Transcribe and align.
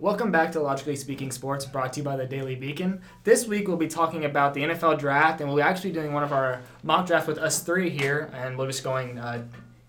Welcome 0.00 0.30
back 0.30 0.52
to 0.52 0.60
Logically 0.60 0.94
Speaking 0.94 1.32
Sports, 1.32 1.66
brought 1.66 1.94
to 1.94 1.98
you 1.98 2.04
by 2.04 2.14
the 2.14 2.24
Daily 2.24 2.54
Beacon. 2.54 3.00
This 3.24 3.48
week 3.48 3.66
we'll 3.66 3.76
be 3.76 3.88
talking 3.88 4.24
about 4.24 4.54
the 4.54 4.60
NFL 4.60 4.96
draft, 4.96 5.40
and 5.40 5.48
we'll 5.48 5.56
be 5.56 5.62
actually 5.62 5.90
doing 5.90 6.12
one 6.12 6.22
of 6.22 6.32
our 6.32 6.62
mock 6.84 7.08
drafts 7.08 7.26
with 7.26 7.36
us 7.36 7.64
three 7.64 7.90
here, 7.90 8.30
and 8.32 8.56
we're 8.56 8.68
just 8.68 8.84
going. 8.84 9.18
Uh, 9.18 9.42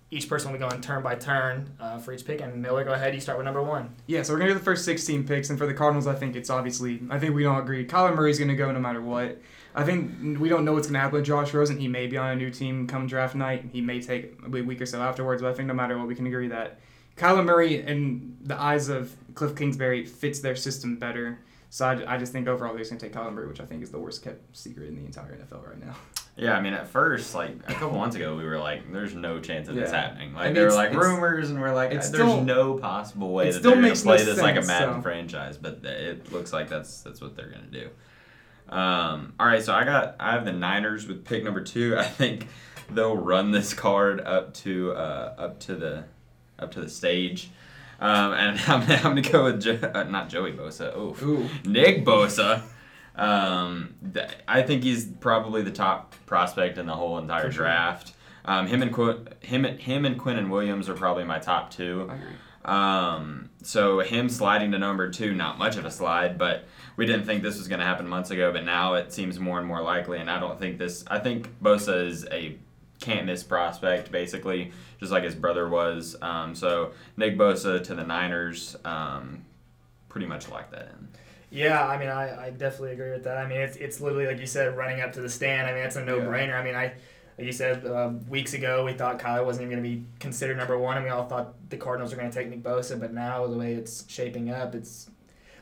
each 0.09 0.27
person 0.27 0.51
will 0.51 0.57
be 0.57 0.67
going 0.67 0.81
turn 0.81 1.03
by 1.03 1.13
turn 1.13 1.71
uh, 1.79 1.99
for 1.99 2.11
each 2.11 2.25
pick. 2.25 2.41
And 2.41 2.59
Miller, 2.59 2.83
go 2.83 2.93
ahead. 2.93 3.13
You 3.13 3.21
start 3.21 3.37
with 3.37 3.45
number 3.45 3.61
one. 3.61 3.93
Yeah, 4.07 4.23
so 4.23 4.33
we're 4.33 4.39
gonna 4.39 4.53
do 4.53 4.57
the 4.57 4.65
first 4.65 4.83
16 4.83 5.27
picks, 5.27 5.51
and 5.51 5.59
for 5.59 5.67
the 5.67 5.75
Cardinals, 5.75 6.07
I 6.07 6.15
think 6.15 6.35
it's 6.35 6.49
obviously 6.49 7.03
I 7.11 7.19
think 7.19 7.35
we 7.35 7.45
all 7.45 7.59
agree 7.59 7.85
Kyler 7.85 8.15
Murray's 8.15 8.39
gonna 8.39 8.55
go 8.55 8.71
no 8.71 8.79
matter 8.79 9.03
what. 9.03 9.39
I 9.75 9.83
think 9.83 10.39
we 10.39 10.49
don't 10.49 10.65
know 10.65 10.73
what's 10.73 10.87
gonna 10.87 10.97
happen 10.97 11.17
with 11.17 11.25
Josh 11.25 11.53
Rosen. 11.53 11.77
He 11.77 11.87
may 11.87 12.07
be 12.07 12.17
on 12.17 12.31
a 12.31 12.35
new 12.35 12.49
team 12.49 12.87
come 12.87 13.05
draft 13.05 13.35
night. 13.35 13.65
He 13.71 13.81
may 13.81 14.01
take 14.01 14.39
a 14.43 14.49
week 14.49 14.81
or 14.81 14.87
so 14.87 15.03
afterwards, 15.03 15.43
but 15.43 15.51
I 15.51 15.53
think 15.53 15.67
no 15.67 15.75
matter 15.75 15.99
what, 15.99 16.07
we 16.07 16.15
can 16.15 16.25
agree 16.25 16.47
that 16.47 16.79
Kyler 17.19 17.45
Murray, 17.45 17.81
in 17.85 18.37
the 18.41 18.59
eyes 18.59 18.89
of 18.89 19.15
Cliff 19.35 19.55
Kingsbury, 19.55 20.05
fits 20.05 20.39
their 20.39 20.55
system 20.55 20.97
better. 20.97 21.39
So 21.69 21.85
I, 21.85 22.15
I 22.15 22.17
just 22.17 22.31
think 22.31 22.47
overall 22.47 22.71
they're 22.73 22.79
just 22.79 22.89
gonna 22.89 22.99
take 22.99 23.13
Kyler 23.13 23.31
Murray, 23.33 23.47
which 23.47 23.59
I 23.59 23.65
think 23.65 23.83
is 23.83 23.91
the 23.91 23.99
worst 23.99 24.23
kept 24.23 24.57
secret 24.57 24.87
in 24.89 24.95
the 24.95 25.05
entire 25.05 25.35
NFL 25.37 25.67
right 25.67 25.79
now. 25.85 25.95
Yeah, 26.37 26.53
I 26.53 26.61
mean, 26.61 26.71
at 26.71 26.87
first, 26.87 27.35
like 27.35 27.51
a 27.67 27.73
couple 27.73 27.97
months 27.97 28.15
ago, 28.15 28.33
we 28.37 28.45
were 28.45 28.57
like, 28.57 28.89
"There's 28.93 29.13
no 29.13 29.41
chance 29.41 29.67
of 29.67 29.75
this 29.75 29.91
Yeah. 29.91 30.03
happening." 30.03 30.31
I 30.35 30.37
Like 30.37 30.45
mean, 30.45 30.53
there 30.53 30.67
were 30.67 30.71
like 30.73 30.93
rumors, 30.93 31.49
and 31.49 31.59
we're 31.59 31.73
like, 31.73 31.89
"There's 31.89 32.05
still- 32.05 32.41
no 32.45 32.75
possible 32.77 33.33
way 33.33 33.51
that 33.51 33.61
they're 33.61 33.73
gonna 33.73 33.81
makes 33.89 34.05
no 34.05 34.15
play 34.15 34.23
this 34.23 34.39
like 34.39 34.55
a 34.55 34.61
Madden 34.61 34.95
so. 34.95 35.01
franchise." 35.01 35.57
But 35.57 35.83
it 35.83 36.31
looks 36.31 36.53
like 36.53 36.69
that's 36.69 37.01
that's 37.01 37.19
what 37.19 37.35
they're 37.35 37.49
gonna 37.49 37.65
do. 37.69 37.89
Um, 38.73 39.33
all 39.37 39.47
right, 39.47 39.61
so 39.61 39.73
I 39.73 39.83
got 39.83 40.15
I 40.17 40.31
have 40.31 40.45
the 40.45 40.53
Niners 40.53 41.07
with 41.07 41.25
pick 41.25 41.43
number 41.43 41.59
two. 41.61 41.95
I 41.99 42.03
think 42.05 42.47
they'll 42.89 43.17
run 43.17 43.51
this 43.51 43.73
card 43.73 44.21
up 44.21 44.53
to 44.55 44.93
uh, 44.93 45.33
up 45.37 45.59
to 45.61 45.75
the 45.75 46.05
up 46.61 46.71
to 46.71 46.81
the 46.81 46.89
stage. 46.89 47.49
Um, 47.99 48.33
and 48.33 48.59
I'm, 48.67 48.81
I'm 48.83 49.01
gonna 49.15 49.21
go 49.21 49.45
with 49.45 49.61
jo- 49.61 49.91
uh, 49.93 50.03
not 50.03 50.29
Joey 50.29 50.53
Bosa. 50.53 50.95
Oof. 50.97 51.21
Ooh. 51.23 51.49
Nick 51.65 52.05
Bosa. 52.05 52.63
Um, 53.15 53.95
th- 54.13 54.29
I 54.47 54.61
think 54.61 54.83
he's 54.83 55.05
probably 55.05 55.61
the 55.61 55.71
top 55.71 56.15
prospect 56.25 56.77
in 56.77 56.85
the 56.85 56.95
whole 56.95 57.17
entire 57.17 57.51
sure. 57.51 57.65
draft. 57.65 58.13
Um, 58.45 58.67
him 58.67 58.81
and 58.81 58.93
Qu- 58.93 59.25
him 59.41 59.63
him 59.63 60.05
and 60.05 60.19
Quinnen 60.19 60.49
Williams 60.49 60.87
are 60.89 60.93
probably 60.95 61.25
my 61.25 61.39
top 61.39 61.71
two. 61.71 62.07
I 62.09 62.15
agree. 62.15 62.33
Um, 62.65 63.49
so 63.63 63.99
him 63.99 64.29
sliding 64.29 64.71
to 64.71 64.77
number 64.77 65.09
two, 65.09 65.33
not 65.33 65.57
much 65.57 65.77
of 65.77 65.85
a 65.85 65.91
slide, 65.91 66.37
but 66.37 66.65
we 66.97 67.05
didn't 67.05 67.25
think 67.25 67.41
this 67.41 67.57
was 67.57 67.67
going 67.67 67.79
to 67.79 67.85
happen 67.85 68.07
months 68.07 68.31
ago, 68.31 68.51
but 68.51 68.63
now 68.63 68.93
it 68.95 69.13
seems 69.13 69.39
more 69.39 69.57
and 69.57 69.67
more 69.67 69.81
likely. 69.81 70.19
And 70.19 70.29
I 70.29 70.39
don't 70.39 70.59
think 70.59 70.77
this. 70.77 71.03
I 71.07 71.19
think 71.19 71.49
Bosa 71.61 72.05
is 72.05 72.25
a 72.31 72.57
can't 72.99 73.25
miss 73.25 73.43
prospect, 73.43 74.11
basically, 74.11 74.71
just 74.99 75.11
like 75.11 75.23
his 75.23 75.35
brother 75.35 75.69
was. 75.69 76.15
Um, 76.21 76.55
so 76.55 76.91
Nick 77.17 77.37
Bosa 77.37 77.83
to 77.83 77.95
the 77.95 78.03
Niners, 78.03 78.75
um, 78.85 79.45
pretty 80.09 80.27
much 80.27 80.49
like 80.49 80.71
that 80.71 80.89
in. 80.99 81.07
Yeah, 81.51 81.85
I 81.85 81.97
mean, 81.97 82.09
I, 82.09 82.47
I 82.47 82.49
definitely 82.51 82.91
agree 82.91 83.11
with 83.11 83.23
that. 83.23 83.37
I 83.37 83.47
mean, 83.47 83.59
it's, 83.59 83.77
it's 83.77 83.99
literally 84.01 84.27
like 84.27 84.39
you 84.39 84.45
said, 84.45 84.77
running 84.77 85.01
up 85.01 85.13
to 85.13 85.21
the 85.21 85.29
stand. 85.29 85.67
I 85.67 85.73
mean, 85.73 85.81
that's 85.81 85.95
a 85.95 86.03
no 86.03 86.19
brainer. 86.19 86.59
I 86.59 86.63
mean, 86.63 86.75
I 86.75 86.93
like 87.37 87.45
you 87.45 87.53
said 87.53 87.85
uh, 87.85 88.11
weeks 88.27 88.53
ago, 88.53 88.83
we 88.83 88.93
thought 88.93 89.17
Kyler 89.17 89.45
wasn't 89.45 89.65
even 89.65 89.79
going 89.79 89.83
to 89.83 89.97
be 89.97 90.05
considered 90.19 90.57
number 90.57 90.77
one, 90.77 90.97
and 90.97 91.05
we 91.05 91.09
all 91.09 91.25
thought 91.25 91.53
the 91.69 91.77
Cardinals 91.77 92.11
were 92.11 92.19
going 92.19 92.29
to 92.29 92.37
take 92.37 92.49
Nick 92.49 92.61
Bosa. 92.61 92.99
But 92.99 93.13
now 93.13 93.47
the 93.47 93.57
way 93.57 93.73
it's 93.73 94.03
shaping 94.11 94.51
up, 94.51 94.75
it's 94.75 95.09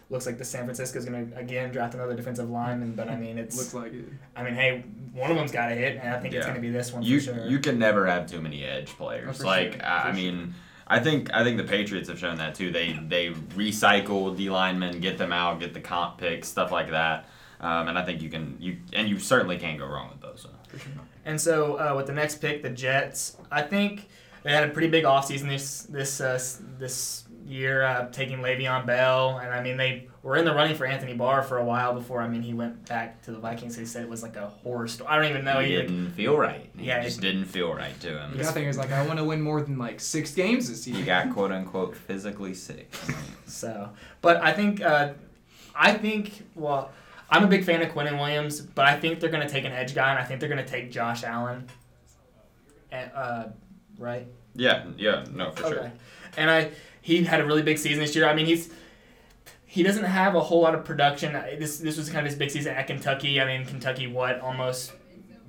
looks 0.10 0.26
like 0.26 0.38
the 0.38 0.46
San 0.46 0.64
Francisco's 0.66 1.06
going 1.06 1.32
to 1.32 1.38
again 1.38 1.72
draft 1.72 1.94
another 1.94 2.16
defensive 2.16 2.50
lineman. 2.50 2.94
But 2.94 3.10
I 3.10 3.16
mean, 3.16 3.38
it's 3.38 3.58
Looks 3.58 3.74
like 3.74 3.94
it. 3.94 4.06
I 4.36 4.44
mean, 4.44 4.54
hey, 4.56 4.84
one 5.14 5.32
of 5.32 5.38
them's 5.38 5.52
got 5.52 5.68
to 5.70 5.76
hit, 5.76 5.98
and 6.02 6.14
I 6.14 6.20
think 6.20 6.34
it's 6.34 6.46
going 6.46 6.56
to 6.56 6.62
be 6.62 6.70
this 6.70 6.94
one 6.94 7.04
You 7.04 7.20
for 7.20 7.34
sure. 7.34 7.48
you 7.48 7.60
can 7.60 7.78
never 7.80 8.06
have 8.08 8.28
too 8.28 8.42
many 8.42 8.64
edge 8.64 8.92
Oh, 8.94 9.04
players. 9.04 9.38
for 9.38 9.44
like 9.46 9.74
sure, 9.74 9.86
I, 9.86 10.10
I 10.10 10.12
for 10.12 10.16
mean, 10.16 10.54
I 10.88 11.00
think 11.00 11.34
I 11.34 11.44
think 11.44 11.58
the 11.58 11.64
Patriots 11.66 12.08
have 12.10 12.20
shown 12.20 12.38
that 12.38 12.56
too. 12.56 12.72
They 12.72 12.94
they 13.08 13.32
recycle 13.32 14.36
D 14.36 14.50
linemen, 14.50 15.00
get 15.02 15.18
them 15.18 15.34
out, 15.34 15.60
get 15.60 15.74
the 15.74 15.82
comp 15.82 16.18
picks, 16.18 16.48
stuff 16.48 16.72
like 16.72 16.92
that. 16.92 17.28
Um, 17.60 17.88
and 17.88 17.98
I 17.98 18.06
think 18.06 18.22
you 18.22 18.30
can 18.30 18.56
you 18.60 18.78
and 18.94 19.10
you 19.10 19.20
certainly 19.20 19.58
can't 19.58 19.80
go 19.80 19.86
wrong 19.88 20.10
with 20.10 20.22
those. 20.22 20.46
And 21.26 21.42
so 21.42 21.76
uh, 21.76 21.94
with 21.96 22.06
the 22.08 22.14
next 22.14 22.36
pick, 22.36 22.62
the 22.64 22.70
Jets, 22.70 23.36
I 23.52 23.62
think 23.64 24.08
they 24.44 24.52
had 24.52 24.64
a 24.70 24.72
pretty 24.72 24.88
big 24.88 25.04
offseason 25.04 25.50
this 25.50 25.82
this 25.84 26.22
uh, 26.22 26.40
this 26.78 27.24
year, 27.48 27.84
uh, 27.84 28.10
taking 28.10 28.40
Le'Veon 28.40 28.86
Bell, 28.86 29.38
and 29.38 29.54
I 29.54 29.62
mean 29.62 29.78
they 29.78 30.08
were 30.24 30.36
in 30.36 30.46
the 30.46 30.54
running 30.54 30.76
for 30.76 30.86
Anthony 30.86 31.14
Barr 31.14 31.42
for 31.42 31.58
a 31.58 31.64
while 31.64 31.94
before. 31.94 32.22
I 32.22 32.28
mean 32.28 32.42
he 32.42 32.54
went 32.54 32.88
back 32.88 33.22
to 33.24 33.32
the 33.32 33.40
Vikings. 33.40 33.76
They 33.78 33.86
said 33.86 34.04
it 34.04 34.10
was 34.10 34.22
like 34.24 34.36
a 34.36 34.48
horror 34.48 34.88
story. 34.88 35.10
I 35.10 35.16
don't 35.16 35.30
even 35.30 35.46
know. 35.46 35.60
he 35.60 35.70
He, 35.70 35.76
didn't 35.78 36.12
feel 36.12 36.38
right. 36.38 36.70
He 36.78 36.86
Yeah, 36.88 37.02
just 37.04 37.20
it- 37.20 37.22
didn't 37.22 37.46
feel 37.46 37.74
right 37.74 37.98
to 38.02 38.20
him. 38.20 38.38
The 38.38 38.44
other 38.44 38.52
thing 38.52 38.66
is 38.68 38.78
like 38.78 38.92
I 38.92 39.06
want 39.08 39.20
to 39.20 39.26
win 39.26 39.42
more 39.42 39.62
than 39.62 39.78
like 39.78 40.00
six 40.00 40.34
games 40.34 40.70
this 40.70 40.86
year. 40.88 40.98
He 40.98 41.04
year. 41.04 41.24
got 41.26 41.34
quote 41.34 41.52
unquote 41.52 41.96
physically 41.96 42.54
sick. 42.54 42.94
so, 43.46 43.90
but 44.22 44.38
I 44.44 44.52
think 44.54 44.82
uh, 44.82 45.14
I 45.76 45.94
think 45.94 46.44
well. 46.56 46.92
I'm 47.30 47.44
a 47.44 47.48
big 47.48 47.66
fan 47.66 47.82
of 47.82 47.90
Quentin 47.90 48.18
Williams, 48.18 48.62
but 48.62 48.86
I 48.86 48.98
think 48.98 49.20
they're 49.20 49.30
going 49.30 49.46
to 49.46 49.52
take 49.52 49.66
an 49.66 49.74
edge 49.74 49.94
guy, 49.94 50.12
and 50.12 50.18
I 50.18 50.24
think 50.24 50.40
they're 50.40 50.48
going 50.48 50.64
to 50.64 50.72
take 50.72 50.90
Josh 50.94 51.26
Allen. 51.26 51.68
And, 52.90 53.12
uh, 53.14 53.44
right? 53.98 54.26
yeah, 54.56 54.86
yeah, 54.98 55.26
no, 55.34 55.52
for 55.52 55.68
sure. 55.68 55.92
And 56.38 56.50
I 56.50 56.70
he 57.08 57.24
had 57.24 57.40
a 57.40 57.46
really 57.46 57.62
big 57.62 57.78
season 57.78 58.04
this 58.04 58.14
year. 58.14 58.28
I 58.28 58.34
mean, 58.34 58.46
he's 58.46 58.70
he 59.66 59.82
doesn't 59.82 60.04
have 60.04 60.36
a 60.36 60.42
whole 60.42 60.60
lot 60.60 60.76
of 60.76 60.84
production. 60.84 61.32
This 61.58 61.78
this 61.78 61.98
was 61.98 62.10
kind 62.10 62.26
of 62.26 62.30
his 62.30 62.38
big 62.38 62.52
season 62.52 62.76
at 62.76 62.86
Kentucky. 62.86 63.40
I 63.40 63.46
mean, 63.46 63.66
Kentucky 63.66 64.08
what 64.08 64.42
almost 64.42 64.92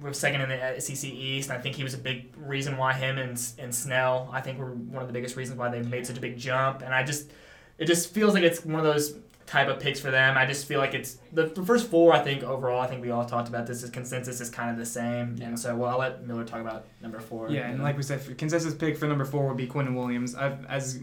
was 0.01 0.17
second 0.17 0.43
in 0.43 0.51
the 0.51 0.81
SEC 0.81 1.11
East. 1.11 1.51
And 1.51 1.59
I 1.59 1.61
think 1.61 1.75
he 1.75 1.83
was 1.83 1.95
a 1.95 1.99
big 1.99 2.33
reason 2.37 2.77
why 2.77 2.93
him 2.93 3.19
and 3.19 3.37
and 3.59 3.75
Snell 3.75 4.31
I 4.33 4.41
think 4.41 4.61
were 4.61 4.71
one 4.71 5.03
of 5.03 5.09
the 5.09 5.13
biggest 5.13 5.35
reasons 5.35 5.59
why 5.59 5.69
they 5.69 5.83
made 5.83 6.07
such 6.07 6.17
a 6.17 6.21
big 6.21 6.39
jump. 6.39 6.83
And 6.83 6.95
I 6.95 7.03
just 7.03 7.29
it 7.77 7.87
just 7.87 8.15
feels 8.15 8.35
like 8.35 8.45
it's 8.45 8.65
one 8.65 8.79
of 8.79 8.85
those 8.85 9.17
type 9.47 9.67
of 9.67 9.81
picks 9.81 9.99
for 9.99 10.13
them. 10.13 10.39
I 10.39 10.47
just 10.47 10.67
feel 10.67 10.79
like 10.79 10.95
it's 10.95 11.19
the, 11.33 11.47
the 11.47 11.65
first 11.65 11.89
four. 11.89 12.13
I 12.13 12.23
think 12.23 12.45
overall, 12.45 12.81
I 12.81 12.87
think 12.87 13.03
we 13.03 13.11
all 13.11 13.25
talked 13.25 13.49
about 13.49 13.67
this. 13.67 13.83
Is 13.83 13.91
consensus 13.91 14.41
is 14.41 14.49
kind 14.49 14.71
of 14.71 14.77
the 14.77 14.87
same. 14.87 15.39
And 15.43 15.59
so, 15.59 15.75
well, 15.75 15.91
I'll 15.91 15.99
let 15.99 16.25
Miller 16.25 16.45
talk 16.45 16.61
about 16.61 16.85
number 17.01 17.19
four. 17.19 17.51
Yeah, 17.51 17.69
and 17.69 17.83
like 17.83 17.97
we 17.97 18.05
said, 18.05 18.39
consensus 18.39 18.75
pick 18.75 18.97
for 18.97 19.09
number 19.09 19.25
four 19.25 19.49
would 19.49 19.57
be 19.57 19.67
Quentin 19.67 19.95
Williams. 19.97 20.37
I've, 20.37 20.65
as 20.67 21.01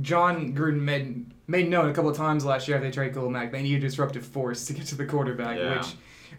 Jon 0.00 0.54
Gruden 0.54 0.80
made 0.80 1.26
made 1.46 1.68
known 1.68 1.88
a 1.90 1.92
couple 1.92 2.10
of 2.10 2.16
times 2.16 2.44
last 2.44 2.68
year 2.68 2.76
after 2.76 2.86
they 2.88 2.92
traded 2.92 3.14
Khalil 3.14 3.30
Mack, 3.30 3.50
they 3.50 3.62
need 3.62 3.76
a 3.76 3.80
disruptive 3.80 4.24
force 4.24 4.64
to 4.66 4.72
get 4.72 4.86
to 4.86 4.94
the 4.94 5.04
quarterback, 5.04 5.58
Yeah. 5.58 5.76
which 5.78 5.86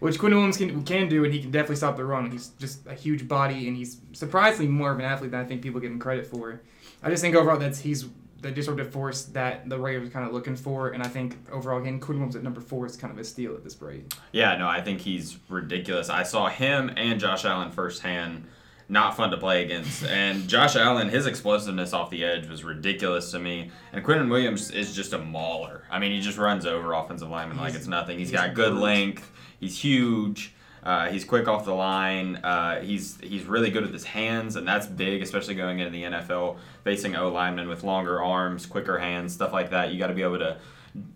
which 0.00 0.18
Quentin 0.18 0.38
Williams 0.38 0.56
can 0.56 0.82
can 0.84 1.08
do, 1.08 1.24
and 1.24 1.32
he 1.32 1.40
can 1.40 1.50
definitely 1.50 1.76
stop 1.76 1.96
the 1.96 2.04
run. 2.04 2.30
He's 2.30 2.48
just 2.58 2.86
a 2.86 2.94
huge 2.94 3.28
body, 3.28 3.68
and 3.68 3.76
he's 3.76 3.98
surprisingly 4.12 4.70
more 4.72 4.90
of 4.90 4.98
an 4.98 5.04
athlete 5.04 5.30
than 5.30 5.40
I 5.40 5.44
think 5.44 5.62
people 5.62 5.80
give 5.80 5.92
him 5.92 5.98
credit 5.98 6.26
for. 6.26 6.60
I 7.02 7.10
just 7.10 7.22
think 7.22 7.36
overall 7.36 7.58
that's 7.58 7.78
he's 7.80 8.06
the 8.40 8.50
disruptive 8.50 8.90
force 8.90 9.26
that 9.26 9.68
the 9.68 9.78
Raiders 9.78 10.08
are 10.08 10.10
kind 10.10 10.26
of 10.26 10.32
looking 10.32 10.56
for, 10.56 10.88
and 10.88 11.02
I 11.02 11.06
think 11.08 11.36
overall 11.52 11.80
again 11.80 12.00
Quinn 12.00 12.18
Williams 12.18 12.34
at 12.34 12.42
number 12.42 12.60
four 12.60 12.86
is 12.86 12.96
kind 12.96 13.12
of 13.12 13.18
a 13.18 13.24
steal 13.24 13.54
at 13.54 13.62
this 13.62 13.80
rate. 13.80 14.12
Yeah, 14.32 14.56
no, 14.56 14.66
I 14.66 14.80
think 14.80 15.00
he's 15.00 15.36
ridiculous. 15.48 16.08
I 16.08 16.22
saw 16.24 16.48
him 16.48 16.90
and 16.96 17.20
Josh 17.20 17.44
Allen 17.44 17.70
firsthand. 17.70 18.44
Not 18.92 19.16
fun 19.16 19.30
to 19.30 19.38
play 19.38 19.64
against. 19.64 20.04
And 20.04 20.46
Josh 20.46 20.76
Allen, 20.76 21.08
his 21.08 21.24
explosiveness 21.24 21.94
off 21.94 22.10
the 22.10 22.22
edge 22.22 22.46
was 22.46 22.62
ridiculous 22.62 23.30
to 23.30 23.38
me. 23.38 23.70
And 23.90 24.04
Quinton 24.04 24.28
Williams 24.28 24.70
is 24.70 24.94
just 24.94 25.14
a 25.14 25.18
mauler. 25.18 25.84
I 25.90 25.98
mean, 25.98 26.12
he 26.12 26.20
just 26.20 26.36
runs 26.36 26.66
over 26.66 26.92
offensive 26.92 27.30
linemen 27.30 27.56
like 27.56 27.72
it's 27.72 27.86
nothing. 27.86 28.18
he's 28.18 28.28
he's 28.28 28.38
got 28.38 28.52
good 28.52 28.74
length. 28.74 29.32
He's 29.58 29.78
huge. 29.78 30.52
Uh, 30.82 31.08
he's 31.08 31.24
quick 31.24 31.48
off 31.48 31.64
the 31.64 31.72
line. 31.72 32.36
Uh, 32.36 32.82
he's 32.82 33.18
he's 33.22 33.44
really 33.44 33.70
good 33.70 33.82
with 33.82 33.94
his 33.94 34.04
hands, 34.04 34.56
and 34.56 34.68
that's 34.68 34.86
big, 34.86 35.22
especially 35.22 35.54
going 35.54 35.78
into 35.78 35.90
the 35.90 36.02
NFL, 36.02 36.58
facing 36.84 37.16
O 37.16 37.30
linemen 37.30 37.70
with 37.70 37.84
longer 37.84 38.22
arms, 38.22 38.66
quicker 38.66 38.98
hands, 38.98 39.32
stuff 39.32 39.54
like 39.54 39.70
that. 39.70 39.92
You 39.92 39.98
got 39.98 40.08
to 40.08 40.14
be 40.14 40.22
able 40.22 40.40
to 40.40 40.58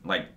like 0.03 0.29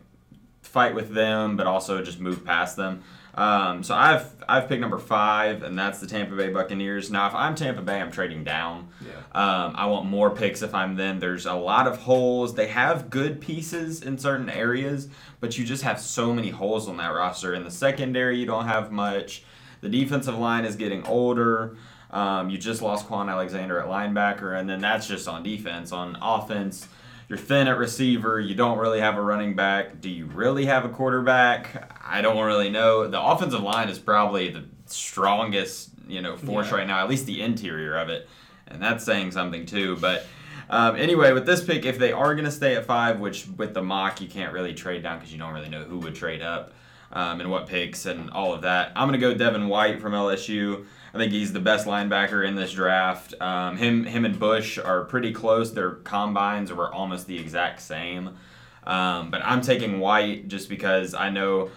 fight 0.62 0.94
with 0.94 1.14
them, 1.14 1.56
but 1.56 1.68
also 1.68 2.04
just 2.04 2.20
move 2.20 2.44
past 2.44 2.76
them. 2.76 3.02
Um, 3.36 3.84
so 3.84 3.96
I've 3.96 4.26
I've 4.48 4.68
picked 4.68 4.82
number 4.82 4.98
five, 4.98 5.64
and 5.64 5.78
that's 5.78 6.00
the 6.00 6.08
Tampa 6.08 6.36
Bay 6.36 6.50
Buccaneers. 6.50 7.12
Now, 7.12 7.28
if 7.28 7.36
I'm 7.36 7.56
Tampa 7.56 7.82
Bay, 7.82 8.02
I'm 8.02 8.12
trading 8.12 8.44
down. 8.44 8.90
Yeah. 9.02 9.12
Um, 9.40 9.76
I 9.76 9.86
want 9.86 10.08
more 10.08 10.32
picks 10.32 10.62
if 10.62 10.74
I'm 10.74 10.96
them. 10.96 11.20
There's 11.20 11.46
a 11.46 11.54
lot 11.54 11.88
of 11.88 11.98
holes. 12.00 12.56
They 12.56 12.68
have 12.68 13.10
good 13.10 13.40
pieces 13.40 14.02
in 14.02 14.18
certain 14.18 14.50
areas, 14.50 15.08
but 15.40 15.58
you 15.58 15.66
just 15.66 15.84
have 15.84 16.00
so 16.00 16.34
many 16.34 16.50
holes 16.50 16.88
on 16.88 16.98
that 16.98 17.10
roster. 17.10 17.54
In 17.54 17.64
the 17.64 17.72
secondary, 17.72 18.38
you 18.38 18.46
don't 18.46 18.66
have 18.66 18.92
much. 18.92 19.44
The 19.82 19.90
defensive 19.90 20.38
line 20.38 20.66
is 20.66 20.76
getting 20.76 21.06
older. 21.06 21.78
Um, 22.12 22.50
you 22.50 22.58
just 22.58 22.82
lost 22.82 23.08
Kwon 23.08 23.30
Alexander 23.30 23.80
at 23.80 23.88
linebacker, 23.88 24.60
and 24.60 24.68
then 24.68 24.82
that's 24.82 25.08
just 25.08 25.28
on 25.28 25.44
defense. 25.44 25.92
On 25.92 26.18
offense, 26.22 26.88
you're 27.30 27.38
thin 27.38 27.68
at 27.68 27.78
receiver. 27.78 28.40
You 28.40 28.56
don't 28.56 28.80
really 28.80 29.00
have 29.00 29.16
a 29.16 29.22
running 29.22 29.56
back. 29.56 30.02
Do 30.02 30.10
you 30.10 30.26
really 30.26 30.66
have 30.66 30.84
a 30.84 30.90
quarterback? 30.90 31.96
I 32.06 32.22
don't 32.22 32.44
really 32.44 32.70
know. 32.70 33.08
The 33.08 33.22
offensive 33.22 33.62
line 33.62 33.88
is 33.88 34.00
probably 34.00 34.50
the 34.50 34.66
strongest, 34.88 35.92
you 36.08 36.22
know, 36.22 36.36
force 36.36 36.70
Yeah. 36.72 36.78
right 36.78 36.88
now. 36.88 37.00
At 37.04 37.10
least 37.10 37.26
the 37.28 37.42
interior 37.42 37.98
of 37.98 38.10
it, 38.10 38.28
and 38.68 38.82
that's 38.82 39.04
saying 39.06 39.32
something 39.32 39.66
too. 39.66 39.96
But 39.98 40.26
um, 40.70 40.96
anyway, 40.96 41.32
with 41.32 41.46
this 41.46 41.64
pick, 41.64 41.86
if 41.86 41.98
they 42.00 42.12
are 42.12 42.34
going 42.36 42.46
to 42.46 42.52
stay 42.52 42.76
at 42.76 42.86
five, 42.86 43.20
which 43.20 43.48
with 43.58 43.74
the 43.74 43.82
mock 43.84 44.22
you 44.22 44.28
can't 44.28 44.54
really 44.54 44.74
trade 44.74 45.04
down 45.04 45.18
because 45.20 45.32
you 45.32 45.40
don't 45.40 45.54
really 45.54 45.70
know 45.70 45.84
who 45.84 46.00
would 46.00 46.16
trade 46.16 46.42
up 46.42 46.74
um, 47.12 47.42
and 47.42 47.50
what 47.52 47.68
picks 47.68 48.06
and 48.06 48.30
all 48.32 48.54
of 48.54 48.62
that. 48.62 48.92
I'm 48.96 49.08
going 49.08 49.20
to 49.20 49.26
go 49.28 49.34
Devin 49.34 49.68
White 49.68 50.00
from 50.02 50.14
LSU. 50.14 50.86
I 51.14 51.18
think 51.18 51.32
he's 51.32 51.54
the 51.54 51.60
best 51.60 51.88
linebacker 51.88 52.48
in 52.48 52.56
this 52.56 52.72
draft. 52.74 53.34
Um, 53.42 53.78
him, 53.78 54.06
him 54.06 54.26
and 54.26 54.38
Bush 54.38 54.78
are 54.78 55.06
pretty 55.06 55.32
close. 55.32 55.72
Their 55.72 55.92
combines 55.92 56.72
were 56.72 56.94
almost 56.94 57.28
the 57.28 57.40
exact 57.40 57.82
same. 57.82 58.38
Um, 58.84 59.32
but 59.32 59.42
I'm 59.44 59.62
taking 59.62 60.00
White 60.00 60.48
just 60.48 60.70
because 60.70 61.14
I 61.14 61.30
know 61.30 61.70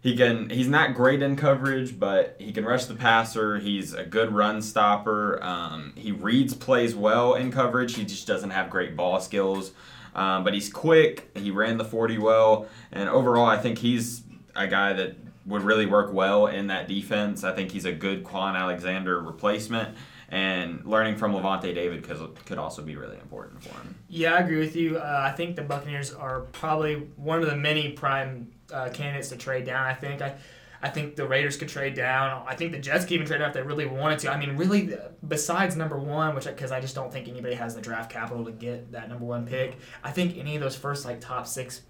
he 0.00 0.16
can. 0.16 0.50
He's 0.50 0.68
not 0.68 0.94
great 0.94 1.22
in 1.22 1.36
coverage, 1.36 1.98
but 1.98 2.36
he 2.38 2.52
can 2.52 2.64
rush 2.64 2.84
the 2.84 2.94
passer. 2.94 3.58
He's 3.58 3.92
a 3.92 4.04
good 4.04 4.32
run 4.32 4.62
stopper. 4.62 5.42
Um, 5.42 5.92
he 5.96 6.12
reads 6.12 6.54
plays 6.54 6.94
well 6.94 7.34
in 7.34 7.50
coverage. 7.50 7.96
He 7.96 8.04
just 8.04 8.26
doesn't 8.26 8.50
have 8.50 8.70
great 8.70 8.96
ball 8.96 9.20
skills. 9.20 9.72
Um, 10.14 10.44
but 10.44 10.54
he's 10.54 10.72
quick. 10.72 11.30
He 11.36 11.50
ran 11.50 11.76
the 11.76 11.84
40 11.84 12.18
well, 12.18 12.68
and 12.90 13.08
overall, 13.08 13.44
I 13.44 13.58
think 13.58 13.78
he's 13.78 14.22
a 14.54 14.66
guy 14.66 14.94
that 14.94 15.25
would 15.46 15.62
really 15.62 15.86
work 15.86 16.12
well 16.12 16.48
in 16.48 16.66
that 16.66 16.88
defense. 16.88 17.44
I 17.44 17.52
think 17.54 17.70
he's 17.70 17.84
a 17.84 17.92
good 17.92 18.24
Kwon 18.24 18.56
Alexander 18.56 19.20
replacement, 19.20 19.96
and 20.28 20.84
learning 20.84 21.16
from 21.16 21.32
Lavonte 21.32 21.74
David 21.74 22.02
could, 22.02 22.44
could 22.44 22.58
also 22.58 22.82
be 22.82 22.96
really 22.96 23.16
important 23.16 23.62
for 23.62 23.74
him. 23.78 23.94
Yeah, 24.08 24.34
I 24.34 24.38
agree 24.38 24.58
with 24.58 24.74
you. 24.74 24.98
Uh, 24.98 25.22
I 25.24 25.34
think 25.36 25.56
the 25.56 25.62
Buccaneers 25.62 26.12
are 26.12 26.40
probably 26.40 26.94
one 27.16 27.42
of 27.42 27.48
the 27.48 27.56
many 27.56 27.92
prime 27.92 28.52
uh, 28.72 28.90
candidates 28.92 29.28
to 29.28 29.36
trade 29.36 29.64
down. 29.64 29.86
I 29.86 29.94
think 29.94 30.20
I. 30.20 30.34
I 30.82 30.90
think 30.90 31.16
the 31.16 31.26
Raiders 31.26 31.56
could 31.56 31.70
trade 31.70 31.94
down. 31.94 32.44
I 32.46 32.54
think 32.54 32.70
the 32.70 32.78
Jets 32.78 33.06
could 33.06 33.14
even 33.14 33.26
trade 33.26 33.38
down 33.38 33.48
if 33.48 33.54
they 33.54 33.62
really 33.62 33.86
wanted 33.86 34.18
to. 34.20 34.30
I 34.30 34.36
mean, 34.36 34.56
really, 34.56 34.94
besides 35.26 35.74
number 35.74 35.98
one, 35.98 36.34
which 36.34 36.44
because 36.44 36.70
I 36.70 36.80
just 36.80 36.94
don't 36.94 37.10
think 37.10 37.28
anybody 37.28 37.54
has 37.54 37.74
the 37.74 37.80
draft 37.80 38.12
capital 38.12 38.44
to 38.44 38.52
get 38.52 38.92
that 38.92 39.08
number 39.08 39.24
one 39.24 39.46
pick. 39.46 39.78
I 40.04 40.10
think 40.10 40.36
any 40.36 40.54
of 40.54 40.60
those 40.62 40.76
first 40.76 41.06
like 41.06 41.20
top 41.20 41.46
six 41.46 41.80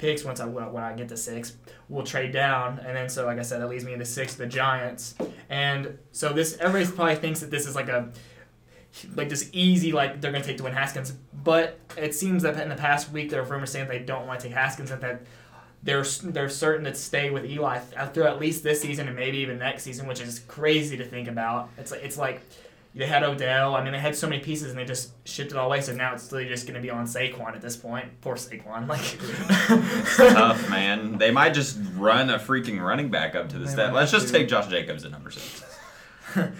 picks 0.00 0.24
once 0.24 0.40
I 0.40 0.46
when 0.46 0.82
I 0.82 0.94
get 0.94 1.08
to 1.10 1.16
six 1.16 1.56
We'll 1.88 2.04
trade 2.04 2.32
down, 2.32 2.78
and 2.78 2.96
then 2.96 3.08
so 3.08 3.26
like 3.26 3.38
I 3.38 3.42
said, 3.42 3.60
that 3.60 3.68
leaves 3.68 3.84
me 3.84 3.92
in 3.92 3.98
the 3.98 4.04
six, 4.04 4.34
the 4.34 4.46
Giants, 4.46 5.14
and 5.48 5.98
so 6.12 6.32
this 6.32 6.56
everybody 6.58 6.96
probably 6.96 7.16
thinks 7.16 7.40
that 7.40 7.50
this 7.50 7.66
is 7.66 7.74
like 7.74 7.88
a 7.88 8.10
like 9.14 9.28
this 9.28 9.50
easy 9.52 9.92
like 9.92 10.20
they're 10.20 10.32
gonna 10.32 10.44
take 10.44 10.58
Dwayne 10.58 10.72
Haskins, 10.72 11.12
but 11.44 11.78
it 11.96 12.14
seems 12.14 12.42
that 12.44 12.58
in 12.60 12.68
the 12.68 12.76
past 12.76 13.12
week 13.12 13.30
there 13.30 13.42
are 13.42 13.44
rumors 13.44 13.72
saying 13.72 13.88
they 13.88 13.98
don't 13.98 14.26
want 14.26 14.40
to 14.40 14.46
take 14.46 14.56
Haskins 14.56 14.90
and 14.90 15.00
that 15.02 15.22
they're 15.82 16.04
they're 16.04 16.48
certain 16.48 16.84
to 16.84 16.94
stay 16.94 17.30
with 17.30 17.44
Eli 17.44 17.80
after 17.96 18.24
at 18.24 18.38
least 18.38 18.62
this 18.62 18.80
season 18.80 19.08
and 19.08 19.16
maybe 19.16 19.38
even 19.38 19.58
next 19.58 19.82
season, 19.82 20.06
which 20.06 20.20
is 20.20 20.40
crazy 20.40 20.96
to 20.96 21.04
think 21.04 21.28
about. 21.28 21.70
It's 21.78 21.90
like 21.90 22.02
it's 22.02 22.18
like 22.18 22.40
they 22.94 23.06
had 23.06 23.22
Odell. 23.22 23.76
I 23.76 23.84
mean, 23.84 23.92
they 23.92 23.98
had 23.98 24.16
so 24.16 24.28
many 24.28 24.42
pieces 24.42 24.70
and 24.70 24.78
they 24.78 24.84
just 24.84 25.12
shipped 25.26 25.52
it 25.52 25.56
all 25.56 25.66
away. 25.66 25.80
So 25.80 25.94
now 25.94 26.12
it's 26.12 26.30
really 26.32 26.48
just 26.48 26.66
going 26.66 26.74
to 26.74 26.80
be 26.80 26.90
on 26.90 27.06
Saquon 27.06 27.54
at 27.54 27.60
this 27.60 27.76
point. 27.76 28.20
Poor 28.20 28.34
Saquon. 28.34 28.88
Like, 28.88 29.00
tough, 30.34 30.68
man. 30.68 31.18
They 31.18 31.30
might 31.30 31.54
just 31.54 31.78
run 31.94 32.30
a 32.30 32.38
freaking 32.38 32.80
running 32.80 33.08
back 33.08 33.34
up 33.34 33.48
to 33.50 33.58
the 33.58 33.68
stat. 33.68 33.92
Let's 33.92 34.10
just 34.10 34.32
take 34.32 34.48
Josh 34.48 34.68
Jacobs 34.68 35.04
at 35.04 35.12
number 35.12 35.30
six. 35.30 35.62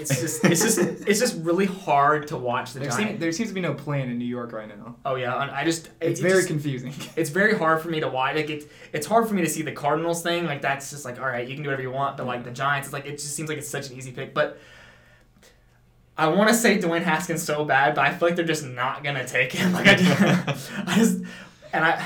it's 0.00 0.20
just 0.20 0.44
it's 0.44 0.60
just 0.60 0.78
it's 0.78 1.20
just 1.20 1.36
really 1.44 1.66
hard 1.66 2.26
to 2.28 2.36
watch 2.36 2.72
the 2.72 2.80
there, 2.80 2.90
seem, 2.90 3.18
there 3.18 3.32
seems 3.32 3.50
to 3.50 3.54
be 3.54 3.60
no 3.60 3.74
plan 3.74 4.08
in 4.10 4.18
New 4.18 4.24
York 4.24 4.52
right 4.52 4.68
now. 4.68 4.96
Oh 5.04 5.14
yeah, 5.14 5.36
I 5.36 5.64
just 5.64 5.90
it's 6.00 6.20
it, 6.20 6.22
very 6.22 6.38
just, 6.38 6.48
confusing. 6.48 6.92
It's 7.16 7.30
very 7.30 7.56
hard 7.56 7.80
for 7.80 7.88
me 7.88 8.00
to 8.00 8.08
watch. 8.08 8.34
Like 8.34 8.50
it's 8.50 8.66
it's 8.92 9.06
hard 9.06 9.28
for 9.28 9.34
me 9.34 9.42
to 9.42 9.48
see 9.48 9.62
the 9.62 9.72
Cardinals 9.72 10.22
thing. 10.22 10.46
Like 10.46 10.62
that's 10.62 10.90
just 10.90 11.04
like 11.04 11.20
all 11.20 11.26
right, 11.26 11.46
you 11.46 11.54
can 11.54 11.62
do 11.62 11.68
whatever 11.68 11.82
you 11.82 11.92
want. 11.92 12.16
But 12.16 12.26
like 12.26 12.44
the 12.44 12.50
Giants, 12.50 12.88
it's 12.88 12.92
like 12.92 13.06
it 13.06 13.12
just 13.12 13.34
seems 13.34 13.48
like 13.48 13.58
it's 13.58 13.68
such 13.68 13.90
an 13.90 13.96
easy 13.96 14.10
pick. 14.10 14.34
But 14.34 14.58
I 16.16 16.28
want 16.28 16.48
to 16.48 16.54
say 16.54 16.78
Dwayne 16.78 17.02
Haskins 17.02 17.42
so 17.42 17.64
bad, 17.64 17.94
but 17.94 18.04
I 18.04 18.14
feel 18.14 18.28
like 18.28 18.36
they're 18.36 18.44
just 18.44 18.64
not 18.64 19.02
gonna 19.02 19.26
take 19.26 19.52
him. 19.52 19.72
Like 19.74 19.88
I 19.88 19.94
just, 19.94 20.70
I 20.86 20.94
just 20.96 21.22
and 21.72 21.84
I. 21.84 22.04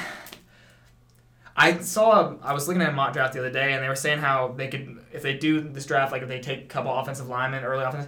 I 1.61 1.79
saw 1.79 2.37
I 2.41 2.53
was 2.53 2.69
looking 2.69 2.83
at 2.83 2.91
a 2.91 2.93
mock 2.93 3.13
draft 3.13 3.33
the 3.33 3.41
other 3.41 3.51
day, 3.51 3.73
and 3.73 3.83
they 3.83 3.89
were 3.89 3.97
saying 3.97 4.21
how 4.21 4.55
they 4.57 4.69
could 4.69 5.05
if 5.13 5.23
they 5.23 5.35
do 5.35 5.61
this 5.61 5.87
draft, 5.87 6.13
like 6.13 6.23
if 6.23 6.29
they 6.29 6.39
take 6.39 6.61
a 6.61 6.67
couple 6.67 6.97
offensive 6.97 7.29
linemen 7.29 7.65
early 7.65 7.85
offense, 7.85 8.07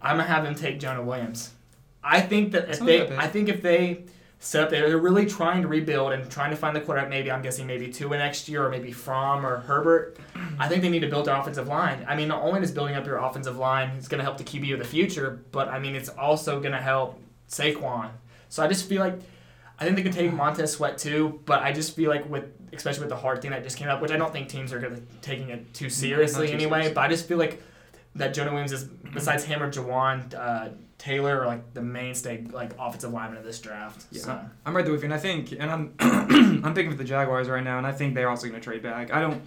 I'm 0.00 0.18
gonna 0.18 0.28
have 0.28 0.44
them 0.44 0.54
take 0.54 0.78
Jonah 0.78 1.02
Williams. 1.02 1.50
I 2.04 2.20
think 2.20 2.52
that 2.52 2.70
if 2.70 2.78
they, 2.78 3.16
I 3.16 3.26
think 3.26 3.48
if 3.48 3.60
they 3.60 4.04
set 4.38 4.64
up, 4.64 4.70
they're 4.70 4.98
really 4.98 5.26
trying 5.26 5.62
to 5.62 5.68
rebuild 5.68 6.12
and 6.12 6.30
trying 6.30 6.50
to 6.50 6.56
find 6.56 6.76
the 6.76 6.80
quarterback. 6.80 7.08
Maybe 7.08 7.30
I'm 7.30 7.42
guessing 7.42 7.66
maybe 7.66 7.88
Tua 7.88 8.18
next 8.18 8.48
year, 8.48 8.64
or 8.64 8.70
maybe 8.70 8.92
Fromm 8.92 9.44
or 9.46 9.58
Herbert. 9.58 10.18
I 10.58 10.68
think 10.68 10.82
they 10.82 10.88
need 10.88 11.00
to 11.00 11.08
build 11.08 11.26
their 11.26 11.36
offensive 11.36 11.68
line. 11.68 12.04
I 12.08 12.16
mean, 12.16 12.28
not 12.28 12.42
only 12.42 12.60
is 12.60 12.70
building 12.70 12.94
up 12.94 13.06
your 13.06 13.18
offensive 13.18 13.56
line, 13.56 13.90
it's 13.96 14.08
gonna 14.08 14.22
help 14.22 14.38
the 14.38 14.44
QB 14.44 14.72
of 14.74 14.78
the 14.78 14.84
future, 14.84 15.40
but 15.52 15.68
I 15.68 15.78
mean, 15.78 15.94
it's 15.94 16.08
also 16.10 16.60
gonna 16.60 16.80
help 16.80 17.18
Saquon. 17.48 18.10
So 18.48 18.62
I 18.62 18.68
just 18.68 18.88
feel 18.88 19.00
like 19.00 19.18
I 19.78 19.84
think 19.84 19.96
they 19.96 20.02
could 20.02 20.12
take 20.12 20.32
Montez 20.32 20.72
Sweat 20.72 20.98
too, 20.98 21.40
but 21.44 21.62
I 21.62 21.72
just 21.72 21.94
feel 21.96 22.10
like 22.10 22.28
with 22.28 22.52
especially 22.72 23.00
with 23.00 23.10
the 23.10 23.16
hard 23.16 23.40
thing 23.40 23.52
that 23.52 23.62
just 23.62 23.76
came 23.76 23.88
up, 23.88 24.02
which 24.02 24.10
I 24.10 24.16
don't 24.16 24.32
think 24.32 24.48
teams 24.48 24.72
are 24.72 24.78
gonna 24.78 25.00
taking 25.22 25.48
it 25.50 25.72
too 25.74 25.88
seriously 25.88 26.48
too 26.48 26.54
anyway. 26.54 26.78
Seriously. 26.78 26.94
But 26.94 27.00
I 27.02 27.08
just 27.08 27.26
feel 27.26 27.38
like 27.38 27.62
that 28.16 28.34
Jonah 28.34 28.50
Williams 28.50 28.72
is 28.72 28.84
besides 28.84 29.44
him 29.44 29.62
or 29.62 29.70
Jawaan 29.70 30.34
uh, 30.34 30.70
Taylor 31.06 31.42
are 31.42 31.46
like 31.46 31.72
the 31.72 31.82
mainstay 31.82 32.44
like 32.50 32.72
offensive 32.78 33.12
lineman 33.12 33.38
of 33.38 33.44
this 33.44 33.60
draft. 33.60 34.06
Yeah, 34.10 34.22
so. 34.22 34.40
I'm 34.64 34.74
right 34.74 34.84
there 34.84 34.92
with 34.92 35.02
you, 35.02 35.06
and 35.06 35.14
I 35.14 35.18
think, 35.18 35.52
and 35.52 35.70
I'm 35.70 35.94
I'm 36.64 36.74
picking 36.74 36.90
for 36.90 36.96
the 36.96 37.04
Jaguars 37.04 37.48
right 37.48 37.62
now, 37.62 37.78
and 37.78 37.86
I 37.86 37.92
think 37.92 38.14
they're 38.14 38.28
also 38.28 38.48
gonna 38.48 38.60
trade 38.60 38.82
back. 38.82 39.12
I 39.12 39.20
don't. 39.20 39.40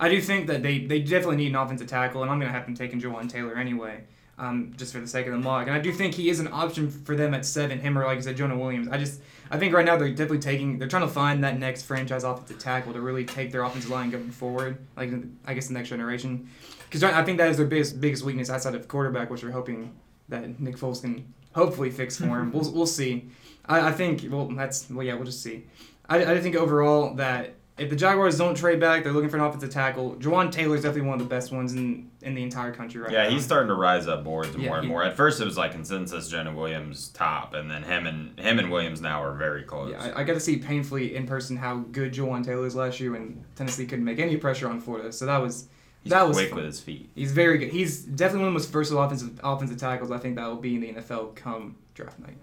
I 0.00 0.08
do 0.08 0.20
think 0.20 0.46
that 0.48 0.62
they, 0.62 0.78
they 0.80 1.00
definitely 1.00 1.36
need 1.36 1.48
an 1.48 1.56
offensive 1.56 1.86
tackle, 1.86 2.22
and 2.22 2.30
I'm 2.30 2.40
going 2.40 2.50
to 2.50 2.58
have 2.58 2.66
them 2.66 2.74
taking 2.74 3.00
Jawaan 3.00 3.28
Taylor 3.28 3.54
anyway 3.54 4.02
um, 4.38 4.72
just 4.76 4.92
for 4.92 5.00
the 5.00 5.06
sake 5.06 5.26
of 5.26 5.32
the 5.32 5.38
log. 5.38 5.68
And 5.68 5.76
I 5.76 5.80
do 5.80 5.92
think 5.92 6.14
he 6.14 6.28
is 6.28 6.40
an 6.40 6.48
option 6.48 6.90
for 6.90 7.14
them 7.14 7.34
at 7.34 7.46
seven. 7.46 7.78
Him 7.78 7.96
or 7.96 8.04
like 8.04 8.18
I 8.18 8.20
said, 8.20 8.36
Jonah 8.36 8.58
Williams. 8.58 8.88
I 8.88 8.98
just 8.98 9.20
I 9.50 9.58
think 9.58 9.74
right 9.74 9.84
now 9.84 9.96
they're 9.96 10.08
definitely 10.08 10.38
taking 10.38 10.78
they're 10.78 10.88
trying 10.88 11.06
to 11.06 11.12
find 11.12 11.44
that 11.44 11.58
next 11.58 11.82
franchise 11.82 12.24
offensive 12.24 12.58
tackle 12.58 12.92
to 12.92 13.00
really 13.00 13.24
take 13.24 13.52
their 13.52 13.62
offensive 13.62 13.90
line 13.90 14.10
going 14.10 14.30
forward. 14.30 14.78
Like 14.96 15.10
I 15.46 15.54
guess 15.54 15.68
the 15.68 15.74
next 15.74 15.90
generation, 15.90 16.48
because 16.84 17.02
I 17.02 17.22
think 17.22 17.38
that 17.38 17.50
is 17.50 17.56
their 17.56 17.66
biggest 17.66 18.00
biggest 18.00 18.24
weakness 18.24 18.50
outside 18.50 18.74
of 18.74 18.88
quarterback, 18.88 19.30
which 19.30 19.44
we're 19.44 19.52
hoping 19.52 19.92
that 20.28 20.60
Nick 20.60 20.76
Foles 20.76 21.00
can 21.00 21.32
hopefully 21.54 21.90
fix 21.90 22.16
for 22.16 22.40
him. 22.40 22.52
we'll 22.54 22.70
we'll 22.72 22.86
see. 22.86 23.28
I, 23.66 23.88
I 23.88 23.92
think 23.92 24.24
well 24.30 24.48
that's 24.48 24.90
well 24.90 25.04
yeah 25.04 25.14
we'll 25.14 25.24
just 25.24 25.42
see. 25.42 25.64
I 26.08 26.24
I 26.34 26.40
think 26.40 26.56
overall 26.56 27.14
that 27.14 27.54
if 27.76 27.90
the 27.90 27.96
Jaguars 27.96 28.38
don't 28.38 28.54
trade 28.54 28.78
back, 28.78 29.02
they're 29.02 29.12
looking 29.12 29.28
for 29.28 29.36
an 29.36 29.42
offensive 29.42 29.70
tackle. 29.70 30.14
Jawaan 30.16 30.52
Taylor 30.52 30.76
is 30.76 30.82
definitely 30.82 31.08
one 31.08 31.20
of 31.20 31.28
the 31.28 31.34
best 31.34 31.50
ones 31.50 31.74
in, 31.74 32.08
in 32.22 32.34
the 32.36 32.42
entire 32.42 32.72
country 32.72 33.00
right 33.00 33.10
yeah, 33.10 33.22
now. 33.22 33.28
Yeah, 33.28 33.34
he's 33.34 33.44
starting 33.44 33.66
to 33.66 33.74
rise 33.74 34.06
up 34.06 34.22
boards 34.22 34.54
yeah, 34.56 34.68
more 34.68 34.76
and 34.76 34.84
he, 34.84 34.90
more. 34.90 35.02
At 35.02 35.16
first, 35.16 35.40
it 35.40 35.44
was 35.44 35.56
like 35.56 35.72
consensus 35.72 36.28
Jonah 36.28 36.54
Williams 36.54 37.08
top, 37.08 37.52
and 37.54 37.68
then 37.68 37.82
him 37.82 38.06
and 38.06 38.38
him 38.38 38.60
and 38.60 38.70
Williams 38.70 39.00
now 39.00 39.20
are 39.24 39.34
very 39.34 39.64
close. 39.64 39.90
Yeah, 39.90 40.12
I, 40.14 40.20
I 40.20 40.24
got 40.24 40.34
to 40.34 40.40
see 40.40 40.56
painfully 40.56 41.16
in 41.16 41.26
person 41.26 41.56
how 41.56 41.78
good 41.78 42.12
Jawaan 42.12 42.44
Taylor 42.44 42.64
is 42.64 42.76
last 42.76 43.00
year 43.00 43.12
when 43.12 43.44
Tennessee 43.56 43.86
couldn't 43.86 44.04
make 44.04 44.20
any 44.20 44.36
pressure 44.36 44.68
on 44.68 44.80
Florida. 44.80 45.12
So 45.12 45.26
that 45.26 45.38
was 45.38 45.66
he's 46.04 46.10
that 46.10 46.28
was 46.28 46.36
quick 46.36 46.50
fun. 46.50 46.56
with 46.56 46.66
his 46.66 46.80
feet. 46.80 47.10
He's 47.14 47.32
very 47.32 47.58
good. 47.58 47.70
He's 47.70 48.02
definitely 48.02 48.40
one 48.40 48.48
of 48.48 48.54
the 48.54 48.58
most 48.60 48.70
versatile 48.70 49.02
offensive 49.02 49.40
offensive 49.42 49.78
tackles 49.78 50.10
I 50.10 50.18
think 50.18 50.36
that 50.36 50.46
will 50.46 50.56
be 50.56 50.76
in 50.76 50.80
the 50.80 50.92
NFL 50.92 51.34
come 51.34 51.76
draft 51.94 52.20
night. 52.20 52.36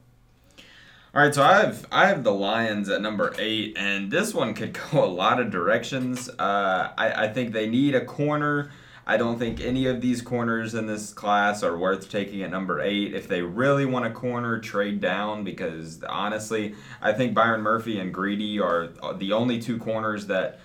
All 1.14 1.22
right, 1.22 1.36
so 1.36 1.44
I 1.44 1.62
have 1.62 1.86
I 1.92 2.08
have 2.08 2.24
the 2.24 2.34
Lions 2.34 2.90
at 2.90 3.02
number 3.02 3.34
eight, 3.38 3.76
and 3.78 4.10
this 4.12 4.34
one 4.34 4.54
could 4.54 4.78
go 4.92 5.04
a 5.04 5.08
lot 5.08 5.40
of 5.40 5.52
directions. 5.52 6.30
Uh, 6.30 6.92
I 6.98 7.26
I 7.26 7.28
think 7.30 7.54
they 7.54 7.68
need 7.68 7.96
a 7.96 8.04
corner. 8.06 8.72
I 9.06 9.18
don't 9.18 9.38
think 9.38 9.60
any 9.60 9.88
of 9.88 10.00
these 10.00 10.22
corners 10.22 10.74
in 10.74 10.86
this 10.86 11.12
class 11.12 11.64
are 11.64 11.78
worth 11.78 12.10
taking 12.10 12.44
at 12.44 12.52
number 12.52 12.80
eight. 12.82 13.14
If 13.14 13.28
they 13.28 13.42
really 13.42 13.86
want 13.86 14.06
a 14.06 14.12
corner, 14.12 14.60
trade 14.60 15.02
down 15.02 15.44
because 15.44 16.02
honestly, 16.04 16.76
I 17.02 17.12
think 17.12 17.34
Byron 17.34 17.62
Murphy 17.62 18.00
and 18.00 18.14
Greedy 18.14 18.60
are 18.60 18.90
the 19.16 19.34
only 19.34 19.60
two 19.60 19.80
corners 19.80 20.28
that 20.28 20.62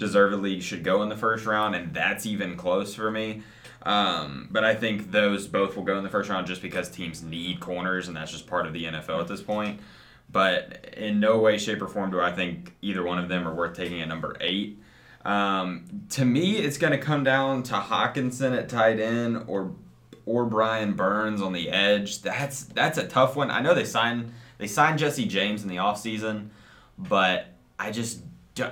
deservedly 0.00 0.60
should 0.60 0.82
go 0.82 1.02
in 1.04 1.08
the 1.08 1.16
first 1.16 1.46
round, 1.46 1.76
and 1.76 1.94
that's 1.94 2.26
even 2.26 2.56
close 2.56 2.94
for 2.94 3.10
me. 3.10 3.42
Um, 3.82 4.48
but 4.50 4.64
I 4.64 4.74
think 4.74 5.12
those 5.12 5.46
both 5.46 5.76
will 5.76 5.84
go 5.84 5.96
in 5.96 6.02
the 6.02 6.10
first 6.10 6.28
round 6.28 6.46
just 6.48 6.62
because 6.62 6.90
teams 6.90 7.22
need 7.22 7.60
corners, 7.60 8.08
and 8.08 8.16
that's 8.16 8.32
just 8.32 8.48
part 8.48 8.66
of 8.66 8.72
the 8.72 8.84
NFL 8.84 9.20
at 9.20 9.28
this 9.28 9.42
point. 9.42 9.80
But 10.32 10.94
in 10.96 11.20
no 11.20 11.38
way, 11.38 11.58
shape, 11.58 11.80
or 11.82 11.88
form 11.88 12.10
do 12.10 12.20
I 12.20 12.32
think 12.32 12.74
either 12.82 13.02
one 13.02 13.18
of 13.18 13.28
them 13.28 13.46
are 13.46 13.54
worth 13.54 13.76
taking 13.76 14.00
at 14.00 14.08
number 14.08 14.36
eight. 14.40 14.82
Um, 15.24 16.06
to 16.10 16.24
me, 16.24 16.56
it's 16.56 16.78
going 16.78 16.92
to 16.92 16.98
come 16.98 17.24
down 17.24 17.62
to 17.64 17.74
Hockenson 17.74 18.56
at 18.56 18.68
tight 18.68 18.98
end 18.98 19.44
or 19.46 19.72
or 20.26 20.44
Brian 20.44 20.92
Burns 20.92 21.42
on 21.42 21.52
the 21.52 21.70
edge. 21.70 22.22
That's 22.22 22.64
that's 22.64 22.96
a 22.96 23.06
tough 23.06 23.36
one. 23.36 23.50
I 23.50 23.60
know 23.60 23.74
they 23.74 23.84
signed 23.84 24.32
they 24.58 24.66
signed 24.66 24.98
Jesse 24.98 25.26
James 25.26 25.62
in 25.62 25.68
the 25.68 25.76
offseason, 25.76 26.48
but 26.96 27.46
I 27.78 27.90
just 27.90 28.20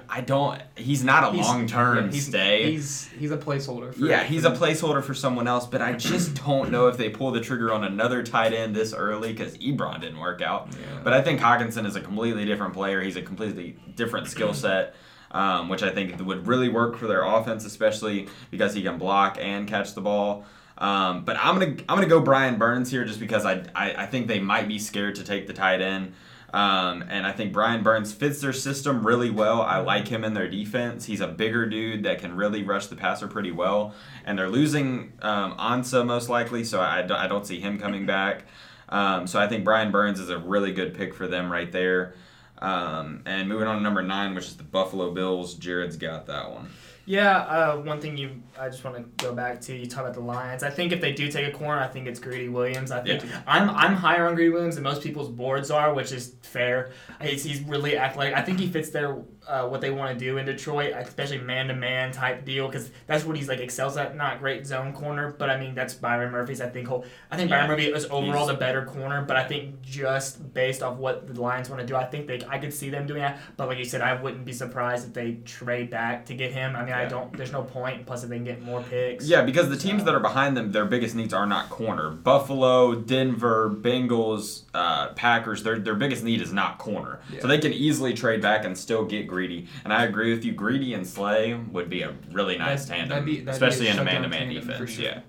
I 0.08 0.20
don't. 0.20 0.60
He's 0.76 1.04
not 1.04 1.24
a 1.24 1.36
long 1.36 1.66
term 1.66 2.10
yeah, 2.10 2.20
stay. 2.20 2.72
He's 2.72 3.08
he's 3.08 3.30
a 3.30 3.36
placeholder. 3.36 3.94
For, 3.94 4.06
yeah, 4.06 4.24
he's 4.24 4.44
a 4.44 4.50
placeholder 4.50 5.02
for 5.02 5.14
someone 5.14 5.46
else. 5.46 5.66
But 5.66 5.82
I 5.82 5.92
just 5.96 6.44
don't 6.44 6.70
know 6.70 6.88
if 6.88 6.96
they 6.96 7.08
pull 7.08 7.30
the 7.30 7.40
trigger 7.40 7.72
on 7.72 7.84
another 7.84 8.22
tight 8.22 8.52
end 8.52 8.74
this 8.74 8.92
early 8.92 9.32
because 9.32 9.56
Ebron 9.58 10.00
didn't 10.00 10.18
work 10.18 10.42
out. 10.42 10.68
Yeah. 10.72 11.00
But 11.04 11.12
I 11.12 11.22
think 11.22 11.40
Hockenson 11.40 11.86
is 11.86 11.96
a 11.96 12.00
completely 12.00 12.44
different 12.44 12.74
player. 12.74 13.00
He's 13.00 13.16
a 13.16 13.22
completely 13.22 13.76
different 13.94 14.28
skill 14.28 14.54
set. 14.54 14.94
Um, 15.30 15.68
which 15.68 15.82
I 15.82 15.90
think 15.90 16.18
would 16.24 16.46
really 16.46 16.70
work 16.70 16.96
for 16.96 17.06
their 17.06 17.22
offense, 17.22 17.66
especially 17.66 18.28
because 18.50 18.72
he 18.72 18.80
can 18.80 18.96
block 18.96 19.36
and 19.38 19.68
catch 19.68 19.92
the 19.92 20.00
ball. 20.00 20.46
Um, 20.78 21.26
but 21.26 21.36
I'm 21.36 21.58
gonna 21.58 21.76
I'm 21.86 21.96
gonna 21.96 22.06
go 22.06 22.20
Brian 22.20 22.56
Burns 22.56 22.90
here 22.90 23.04
just 23.04 23.20
because 23.20 23.44
I, 23.44 23.62
I 23.74 24.04
I 24.04 24.06
think 24.06 24.26
they 24.26 24.40
might 24.40 24.68
be 24.68 24.78
scared 24.78 25.16
to 25.16 25.24
take 25.24 25.46
the 25.46 25.52
tight 25.52 25.82
end. 25.82 26.14
Um, 26.52 27.04
and 27.08 27.26
I 27.26 27.32
think 27.32 27.52
Brian 27.52 27.82
Burns 27.82 28.12
fits 28.12 28.40
their 28.40 28.54
system 28.54 29.06
really 29.06 29.28
well. 29.30 29.60
I 29.60 29.78
like 29.78 30.08
him 30.08 30.24
in 30.24 30.32
their 30.32 30.48
defense. 30.48 31.04
He's 31.04 31.20
a 31.20 31.28
bigger 31.28 31.66
dude 31.66 32.04
that 32.04 32.20
can 32.20 32.34
really 32.34 32.62
rush 32.62 32.86
the 32.86 32.96
passer 32.96 33.28
pretty 33.28 33.50
well. 33.50 33.94
And 34.24 34.38
they're 34.38 34.48
losing 34.48 35.12
um, 35.20 35.56
Ansah 35.58 36.06
most 36.06 36.28
likely, 36.28 36.64
so 36.64 36.80
I, 36.80 37.00
I 37.00 37.26
don't 37.26 37.46
see 37.46 37.60
him 37.60 37.78
coming 37.78 38.06
back. 38.06 38.44
Um, 38.88 39.26
so 39.26 39.38
I 39.38 39.46
think 39.46 39.64
Brian 39.64 39.90
Burns 39.90 40.18
is 40.20 40.30
a 40.30 40.38
really 40.38 40.72
good 40.72 40.94
pick 40.94 41.14
for 41.14 41.28
them 41.28 41.52
right 41.52 41.70
there. 41.70 42.14
Um, 42.60 43.22
and 43.26 43.48
moving 43.48 43.68
on 43.68 43.76
to 43.76 43.82
number 43.82 44.02
nine, 44.02 44.34
which 44.34 44.46
is 44.46 44.56
the 44.56 44.64
Buffalo 44.64 45.12
Bills. 45.12 45.54
Jared's 45.54 45.96
got 45.96 46.26
that 46.26 46.50
one. 46.50 46.70
Yeah, 47.04 47.38
uh, 47.38 47.76
one 47.76 48.00
thing 48.00 48.16
you 48.18 48.42
I 48.60 48.68
just 48.68 48.84
want 48.84 48.96
to 48.96 49.24
go 49.24 49.34
back 49.34 49.60
to. 49.62 49.76
You 49.76 49.86
talk 49.86 50.02
about 50.02 50.14
the 50.14 50.20
Lions. 50.20 50.62
I 50.62 50.70
think 50.70 50.92
if 50.92 51.00
they 51.00 51.12
do 51.12 51.30
take 51.30 51.52
a 51.52 51.56
corner, 51.56 51.80
I 51.80 51.86
think 51.86 52.06
it's 52.06 52.20
Greedy 52.20 52.48
Williams. 52.48 52.90
I 52.90 53.02
think 53.02 53.22
Yeah. 53.24 53.42
I'm 53.46 53.70
I'm 53.70 53.94
higher 53.94 54.26
on 54.26 54.34
Greedy 54.34 54.50
Williams 54.50 54.74
than 54.74 54.84
most 54.84 55.02
people's 55.02 55.28
boards 55.28 55.70
are, 55.70 55.94
which 55.94 56.12
is 56.12 56.34
fair. 56.42 56.90
He's, 57.20 57.44
he's 57.44 57.60
really 57.60 57.96
athletic. 57.98 58.34
I 58.34 58.42
think 58.42 58.58
he 58.58 58.68
fits 58.68 58.90
their 58.90 59.18
uh, 59.46 59.66
what 59.66 59.80
they 59.80 59.90
want 59.90 60.12
to 60.12 60.24
do 60.24 60.36
in 60.36 60.44
Detroit, 60.46 60.92
especially 60.94 61.38
man 61.38 61.68
to 61.68 61.74
man 61.74 62.12
type 62.12 62.44
deal, 62.44 62.66
because 62.66 62.90
that's 63.06 63.24
what 63.24 63.36
he's 63.36 63.48
like 63.48 63.60
excels 63.60 63.96
at. 63.96 64.16
Not 64.16 64.40
great 64.40 64.66
zone 64.66 64.92
corner, 64.92 65.34
but 65.38 65.48
I 65.48 65.58
mean 65.58 65.74
that's 65.74 65.94
Byron 65.94 66.32
Murphy's. 66.32 66.60
I 66.60 66.68
think 66.68 66.88
whole. 66.88 67.04
I 67.30 67.36
think 67.36 67.50
Byron 67.50 67.68
Murphy 67.68 67.86
is 67.86 68.04
overall 68.06 68.46
the 68.46 68.54
better 68.54 68.84
corner, 68.84 69.22
but 69.22 69.36
I 69.36 69.44
think 69.44 69.80
just 69.82 70.52
based 70.52 70.82
off 70.82 70.96
what 70.96 71.26
the 71.32 71.40
Lions 71.40 71.70
want 71.70 71.80
to 71.80 71.86
do, 71.86 71.96
I 71.96 72.04
think 72.04 72.26
they 72.26 72.40
I 72.48 72.58
could 72.58 72.72
see 72.74 72.90
them 72.90 73.06
doing 73.06 73.22
that. 73.22 73.38
But 73.56 73.68
like 73.68 73.78
you 73.78 73.84
said, 73.84 74.00
I 74.02 74.20
wouldn't 74.20 74.44
be 74.44 74.52
surprised 74.52 75.06
if 75.06 75.14
they 75.14 75.38
trade 75.44 75.90
back 75.90 76.26
to 76.26 76.34
get 76.34 76.52
him. 76.52 76.76
I 76.76 76.84
mean, 76.84 76.94
I 76.94 77.06
don't. 77.06 77.32
There's 77.34 77.52
no 77.52 77.62
point. 77.62 78.04
Plus, 78.06 78.22
if 78.24 78.28
they 78.28 78.36
can 78.36 78.44
get 78.48 78.62
more 78.62 78.82
picks. 78.82 79.26
Yeah, 79.26 79.42
because 79.42 79.68
the 79.68 79.76
teams 79.76 80.04
that 80.04 80.14
are 80.14 80.20
behind 80.20 80.56
them, 80.56 80.72
their 80.72 80.84
biggest 80.84 81.14
needs 81.14 81.32
are 81.34 81.46
not 81.46 81.68
corner. 81.70 82.10
Buffalo, 82.10 82.94
Denver, 82.94 83.70
Bengals, 83.70 84.62
uh, 84.74 85.08
Packers, 85.14 85.62
their, 85.62 85.78
their 85.78 85.94
biggest 85.94 86.24
need 86.24 86.40
is 86.40 86.52
not 86.52 86.78
corner. 86.78 87.20
Yeah. 87.32 87.40
So 87.40 87.48
they 87.48 87.58
can 87.58 87.72
easily 87.72 88.14
trade 88.14 88.40
back 88.42 88.64
and 88.64 88.76
still 88.76 89.04
get 89.04 89.26
greedy. 89.26 89.68
And 89.84 89.92
I 89.92 90.04
agree 90.04 90.32
with 90.34 90.44
you, 90.44 90.52
greedy 90.52 90.94
and 90.94 91.06
Slay 91.06 91.54
would 91.54 91.88
be 91.90 92.02
a 92.02 92.14
really 92.32 92.56
nice 92.58 92.86
That'd- 92.86 93.08
tandem, 93.08 93.08
that'd 93.10 93.24
be- 93.26 93.40
that'd 93.44 93.62
especially 93.62 93.88
a 93.88 93.92
in 93.92 93.98
a 93.98 94.04
man 94.04 94.22
to 94.22 94.28
man 94.28 94.48
defense. 94.48 94.90
sure. 94.90 95.04
Yeah. 95.04 95.20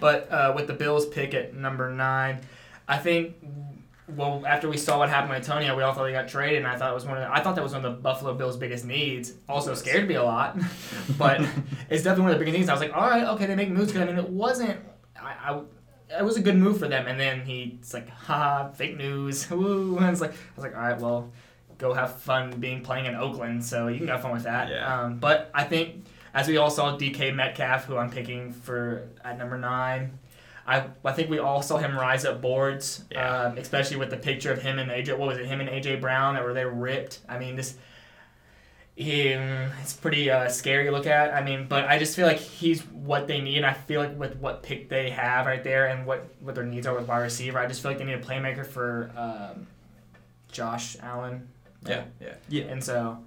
But 0.00 0.30
uh, 0.30 0.52
with 0.54 0.66
the 0.68 0.74
Bills 0.74 1.06
pick 1.06 1.34
at 1.34 1.54
number 1.54 1.90
nine, 1.90 2.40
I 2.86 2.98
think. 2.98 3.34
Well, 4.16 4.42
after 4.46 4.68
we 4.68 4.76
saw 4.78 4.98
what 4.98 5.08
happened 5.10 5.30
with 5.30 5.38
Antonio, 5.48 5.76
we 5.76 5.82
all 5.82 5.92
thought 5.92 6.06
he 6.06 6.12
got 6.12 6.28
traded, 6.28 6.58
and 6.58 6.66
I 6.66 6.76
thought 6.76 6.90
it 6.90 6.94
was 6.94 7.04
one 7.04 7.18
of 7.18 7.22
the, 7.22 7.30
I 7.32 7.40
thought 7.42 7.56
that 7.56 7.62
was 7.62 7.72
one 7.74 7.84
of 7.84 7.92
the 7.94 8.00
Buffalo 8.00 8.32
Bills' 8.34 8.56
biggest 8.56 8.84
needs. 8.86 9.34
Also 9.48 9.74
scared 9.74 10.08
me 10.08 10.14
a 10.14 10.22
lot, 10.22 10.58
but 11.18 11.40
it's 11.90 12.02
definitely 12.02 12.22
one 12.22 12.32
of 12.32 12.38
the 12.38 12.44
biggest 12.44 12.56
needs. 12.58 12.68
I 12.70 12.72
was 12.72 12.80
like, 12.80 12.94
all 12.94 13.08
right, 13.08 13.24
okay, 13.24 13.46
they 13.46 13.54
make 13.54 13.68
moves. 13.70 13.92
'Cause, 13.92 14.00
I 14.00 14.04
mean, 14.06 14.16
it 14.16 14.28
wasn't. 14.30 14.80
I, 15.20 15.34
I 15.52 15.60
it 16.20 16.24
was 16.24 16.38
a 16.38 16.40
good 16.40 16.56
move 16.56 16.78
for 16.78 16.88
them, 16.88 17.06
and 17.06 17.20
then 17.20 17.42
he's 17.42 17.92
like, 17.92 18.08
ha, 18.08 18.70
fake 18.70 18.96
news. 18.96 19.50
Woo. 19.50 19.98
And 19.98 20.06
it's 20.10 20.22
like, 20.22 20.32
I 20.32 20.36
was 20.56 20.64
like, 20.64 20.74
all 20.74 20.80
right, 20.82 20.98
well, 20.98 21.30
go 21.76 21.92
have 21.92 22.16
fun 22.18 22.50
being 22.58 22.80
playing 22.82 23.04
in 23.06 23.14
Oakland, 23.14 23.62
so 23.62 23.88
you 23.88 23.98
can 23.98 24.08
have 24.08 24.22
fun 24.22 24.32
with 24.32 24.44
that. 24.44 24.70
Yeah. 24.70 25.02
Um, 25.02 25.18
but 25.18 25.50
I 25.52 25.64
think, 25.64 26.06
as 26.32 26.48
we 26.48 26.56
all 26.56 26.70
saw, 26.70 26.96
DK 26.96 27.34
Metcalf, 27.34 27.84
who 27.84 27.98
I'm 27.98 28.08
picking 28.10 28.52
for 28.52 29.06
at 29.22 29.36
number 29.36 29.58
nine. 29.58 30.18
I, 30.68 30.86
I 31.04 31.12
think 31.12 31.30
we 31.30 31.38
all 31.38 31.62
saw 31.62 31.78
him 31.78 31.96
rise 31.96 32.24
up 32.26 32.42
boards, 32.42 33.02
Yeah. 33.10 33.44
um, 33.46 33.58
especially 33.58 33.96
with 33.96 34.10
the 34.10 34.18
picture 34.18 34.52
of 34.52 34.60
him 34.60 34.78
and 34.78 34.90
AJ. 34.90 35.16
What 35.18 35.28
was 35.28 35.38
it? 35.38 35.46
Him 35.46 35.60
and 35.60 35.68
AJ 35.70 36.00
Brown 36.00 36.34
that 36.34 36.44
were 36.44 36.52
they 36.52 36.64
ripped. 36.66 37.20
I 37.28 37.38
mean, 37.38 37.56
this. 37.56 37.74
He, 38.94 39.28
it's 39.28 39.92
pretty 39.92 40.28
uh, 40.28 40.48
scary 40.48 40.84
to 40.86 40.90
look 40.90 41.06
at. 41.06 41.32
I 41.32 41.42
mean, 41.42 41.66
but 41.68 41.84
I 41.84 41.98
just 42.00 42.16
feel 42.16 42.26
like 42.26 42.38
he's 42.38 42.82
what 42.86 43.28
they 43.28 43.40
need. 43.40 43.62
I 43.62 43.72
feel 43.72 44.00
like 44.00 44.18
with 44.18 44.36
what 44.36 44.62
pick 44.64 44.88
they 44.88 45.10
have 45.10 45.46
right 45.46 45.62
there 45.62 45.86
and 45.86 46.04
what, 46.04 46.28
what 46.40 46.56
their 46.56 46.64
needs 46.64 46.84
are 46.86 46.94
with 46.94 47.06
wide 47.06 47.20
receiver, 47.20 47.58
I 47.60 47.66
just 47.68 47.80
feel 47.80 47.92
like 47.92 47.98
they 47.98 48.04
need 48.04 48.14
a 48.14 48.20
playmaker 48.20 48.66
for 48.66 49.12
um, 49.16 49.68
Josh 50.50 50.96
Allen. 51.00 51.48
Yeah. 51.86 52.04
Yeah. 52.20 52.34
Yeah. 52.48 52.64
And 52.64 52.82
so, 52.82 53.18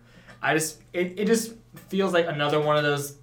I 0.41 0.53
just 0.53 0.81
it, 0.91 1.17
it 1.17 1.25
just 1.25 1.53
feels 1.87 2.11
like 2.11 2.27
another 2.27 2.59
one 2.59 2.75
of 2.75 2.83
those. 2.83 3.15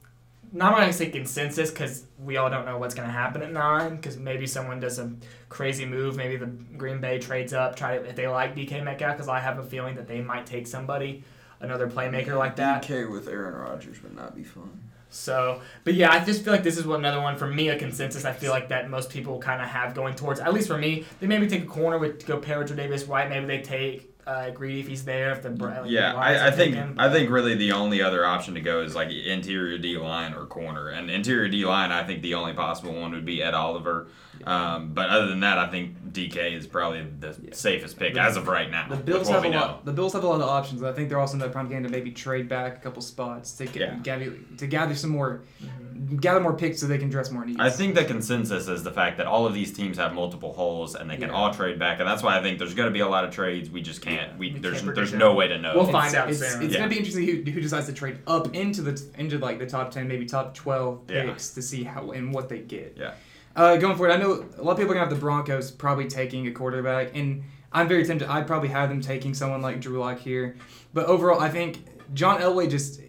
Not 0.53 0.77
gonna 0.77 0.93
say 0.93 1.11
consensus 1.11 1.71
because 1.71 2.05
we 2.19 2.37
all 2.37 2.49
don't 2.49 2.65
know 2.65 2.79
what's 2.79 2.95
gonna 2.95 3.11
happen 3.11 3.43
at 3.43 3.53
nine. 3.53 3.97
Because 3.97 4.17
maybe 4.17 4.47
someone 4.47 4.81
does 4.81 4.99
a 4.99 5.13
crazy 5.49 5.85
move. 5.85 6.17
Maybe 6.17 6.37
the 6.37 6.47
Green 6.47 7.01
Bay 7.01 7.19
trades 7.19 7.53
up. 7.53 7.77
Try 7.77 7.99
to, 7.99 8.05
if 8.05 8.17
they 8.17 8.27
like 8.27 8.55
DK 8.55 8.83
Metcalf. 8.83 9.17
Because 9.17 9.29
I 9.29 9.41
have 9.41 9.59
a 9.59 9.63
feeling 9.65 9.95
that 9.97 10.09
they 10.09 10.21
might 10.21 10.47
take 10.47 10.67
somebody, 10.67 11.23
another 11.61 11.89
playmaker 11.89 12.37
like 12.37 12.57
that. 12.57 12.83
DK 12.83 13.11
with 13.11 13.29
Aaron 13.29 13.55
Rodgers 13.55 14.03
would 14.03 14.15
not 14.15 14.35
be 14.35 14.45
fun. 14.45 14.89
So, 15.11 15.63
but 15.85 15.95
yeah, 15.95 16.13
I 16.13 16.25
just 16.25 16.45
feel 16.45 16.53
like 16.53 16.63
this 16.63 16.77
is 16.77 16.87
what 16.87 16.99
another 16.99 17.21
one 17.21 17.37
for 17.37 17.47
me 17.47 17.69
a 17.71 17.79
consensus. 17.79 18.25
I 18.25 18.33
feel 18.33 18.51
like 18.51 18.69
that 18.69 18.91
most 18.91 19.11
people 19.11 19.39
kind 19.39 19.63
of 19.63 19.69
have 19.69 19.95
going 19.95 20.15
towards. 20.15 20.39
At 20.41 20.53
least 20.53 20.69
for 20.69 20.77
me, 20.77 21.07
they 21.21 21.27
maybe 21.27 21.47
take 21.47 21.63
a 21.63 21.67
corner 21.67 21.99
with 21.99 22.27
go 22.27 22.39
pair 22.39 22.59
with 22.59 22.75
Davis 22.77 23.07
White. 23.07 23.31
Maybe 23.31 23.47
they 23.47 23.63
take 23.63 24.18
uh, 24.29 24.51
Greedy 24.51 24.81
if 24.81 24.89
he's 24.89 25.05
there. 25.05 25.33
If 25.33 25.43
the 25.43 25.51
Bra- 25.51 25.81
like, 25.81 25.91
Yeah, 25.91 26.13
the 26.13 26.19
I, 26.19 26.47
I 26.49 26.51
think 26.51 26.75
taken, 26.75 26.99
I 27.01 27.11
think 27.11 27.31
really 27.31 27.55
the 27.55 27.73
only 27.73 28.03
other 28.03 28.25
option 28.27 28.55
to 28.55 28.61
go 28.61 28.83
is 28.83 28.95
like 28.95 29.11
interior 29.11 29.79
D 29.79 29.97
line 29.97 30.35
or 30.35 30.45
corner. 30.47 30.89
And 30.89 31.11
interior 31.11 31.49
D 31.49 31.65
line, 31.65 31.91
I 31.93 32.05
think 32.05 32.23
the 32.23 32.35
only 32.35 32.53
possible 32.53 32.93
one 32.93 33.13
would 33.13 33.25
be 33.25 33.43
Ed 33.43 33.55
Oliver. 33.55 34.09
Um, 34.45 34.93
but 34.95 35.09
other 35.11 35.27
than 35.27 35.41
that, 35.41 35.59
I 35.59 35.67
think 35.69 36.13
DK 36.13 36.55
is 36.55 36.67
probably 36.67 37.03
the 37.19 37.37
Yeah. 37.43 37.51
safest 37.55 37.99
pick 37.99 38.15
The- 38.15 38.21
as 38.21 38.37
of 38.37 38.47
right 38.47 38.71
now. 38.71 38.87
The 38.89 38.97
Bills 38.97 39.29
have 39.29 39.45
a 39.45 39.51
know. 39.51 39.59
lot. 39.59 39.85
The 39.85 39.93
Bills 39.93 40.13
have 40.13 40.23
a 40.23 40.29
lot 40.29 40.41
of 40.41 40.49
options. 40.49 40.83
I 40.83 40.93
think 40.93 41.09
they're 41.09 41.19
also 41.19 41.35
in 41.35 41.41
the 41.41 41.49
prime 41.49 41.69
game 41.69 41.83
to 41.83 41.89
maybe 41.89 42.13
trade 42.13 42.49
back 42.49 42.77
a 42.77 42.81
couple 42.81 43.03
spots 43.03 43.53
to 43.57 43.65
get, 43.67 43.77
Yeah. 43.77 43.95
gather 44.03 44.33
to 44.59 44.67
gather 44.67 44.95
some 44.95 45.11
more, 45.11 45.41
gather 46.21 46.41
more 46.41 46.53
picks 46.55 46.81
so 46.81 46.87
they 46.87 46.99
can 46.99 47.09
dress 47.11 47.31
more 47.31 47.45
needs. 47.45 47.59
I 47.61 47.71
think 47.71 47.95
the 47.95 48.05
consensus 48.05 48.69
is 48.69 48.83
the 48.83 48.91
fact 48.91 49.17
that 49.19 49.27
all 49.27 49.47
of 49.47 49.55
these 49.55 49.73
teams 49.73 49.97
have 49.99 50.15
multiple 50.15 50.53
holes 50.53 50.95
and 50.95 51.09
they 51.11 51.17
can 51.17 51.29
Yeah. 51.29 51.35
all 51.35 51.53
trade 51.53 51.79
back, 51.79 51.99
and 52.01 52.09
that's 52.09 52.23
why 52.23 52.39
I 52.39 52.43
think 52.43 52.59
there's 52.59 52.75
going 52.75 52.89
to 52.89 52.93
be 52.93 53.01
a 53.01 53.09
lot 53.09 53.25
of 53.25 53.31
trades. 53.31 53.71
We 53.71 53.83
just 53.83 54.01
can't. 54.03 54.33
Yeah, 54.33 54.37
we, 54.39 54.53
we 54.53 54.59
there's 54.61 54.83
can't 54.83 54.95
there's 54.95 55.11
predict 55.11 55.19
no 55.19 55.35
way 55.35 55.49
to 55.49 55.59
know. 55.59 55.73
We'll 55.75 55.89
It's- 55.89 55.93
find 56.05 56.15
out 56.15 56.31
it's, 56.31 56.39
soon. 56.39 56.63
It's 56.63 56.73
Yeah. 56.75 56.81
gonna 56.81 56.91
be 56.91 56.97
interesting 56.99 57.25
who, 57.27 57.51
who 57.51 57.61
decides 57.61 57.87
to 57.87 57.93
trade 57.93 58.19
up 58.27 58.55
into 58.55 58.83
the 58.83 59.03
into 59.19 59.39
like 59.39 59.59
the 59.59 59.67
top 59.67 59.91
ten, 59.91 60.07
maybe 60.09 60.25
top 60.27 60.55
twelve 60.55 61.03
Yeah. 61.09 61.25
picks 61.25 61.51
to 61.55 61.63
see 61.63 61.85
how 61.85 62.11
and 62.13 62.33
what 62.33 62.49
they 62.49 62.59
get. 62.61 62.97
Yeah. 62.99 63.13
Uh, 63.57 63.77
going 63.77 63.97
forward, 63.97 64.13
I 64.13 64.19
know 64.19 64.45
a 64.57 64.63
lot 64.63 64.73
of 64.73 64.77
people 64.79 64.93
are 64.93 64.95
gonna 64.95 65.01
have 65.01 65.11
the 65.11 65.17
Broncos 65.17 65.71
probably 65.71 66.07
taking 66.07 66.47
a 66.47 66.53
quarterback, 66.53 67.11
and 67.17 67.43
I'm 67.73 67.89
very 67.89 68.05
tempted. 68.05 68.29
I'd 68.31 68.47
probably 68.47 68.69
have 68.69 68.89
them 68.89 69.01
taking 69.01 69.35
someone 69.35 69.61
like 69.63 69.81
Drew 69.81 69.99
Lock 69.99 70.19
here, 70.21 70.57
but 70.95 71.07
overall, 71.07 71.41
I 71.41 71.49
think 71.49 71.79
John 72.15 72.41
Elway 72.41 72.71
just 72.71 73.01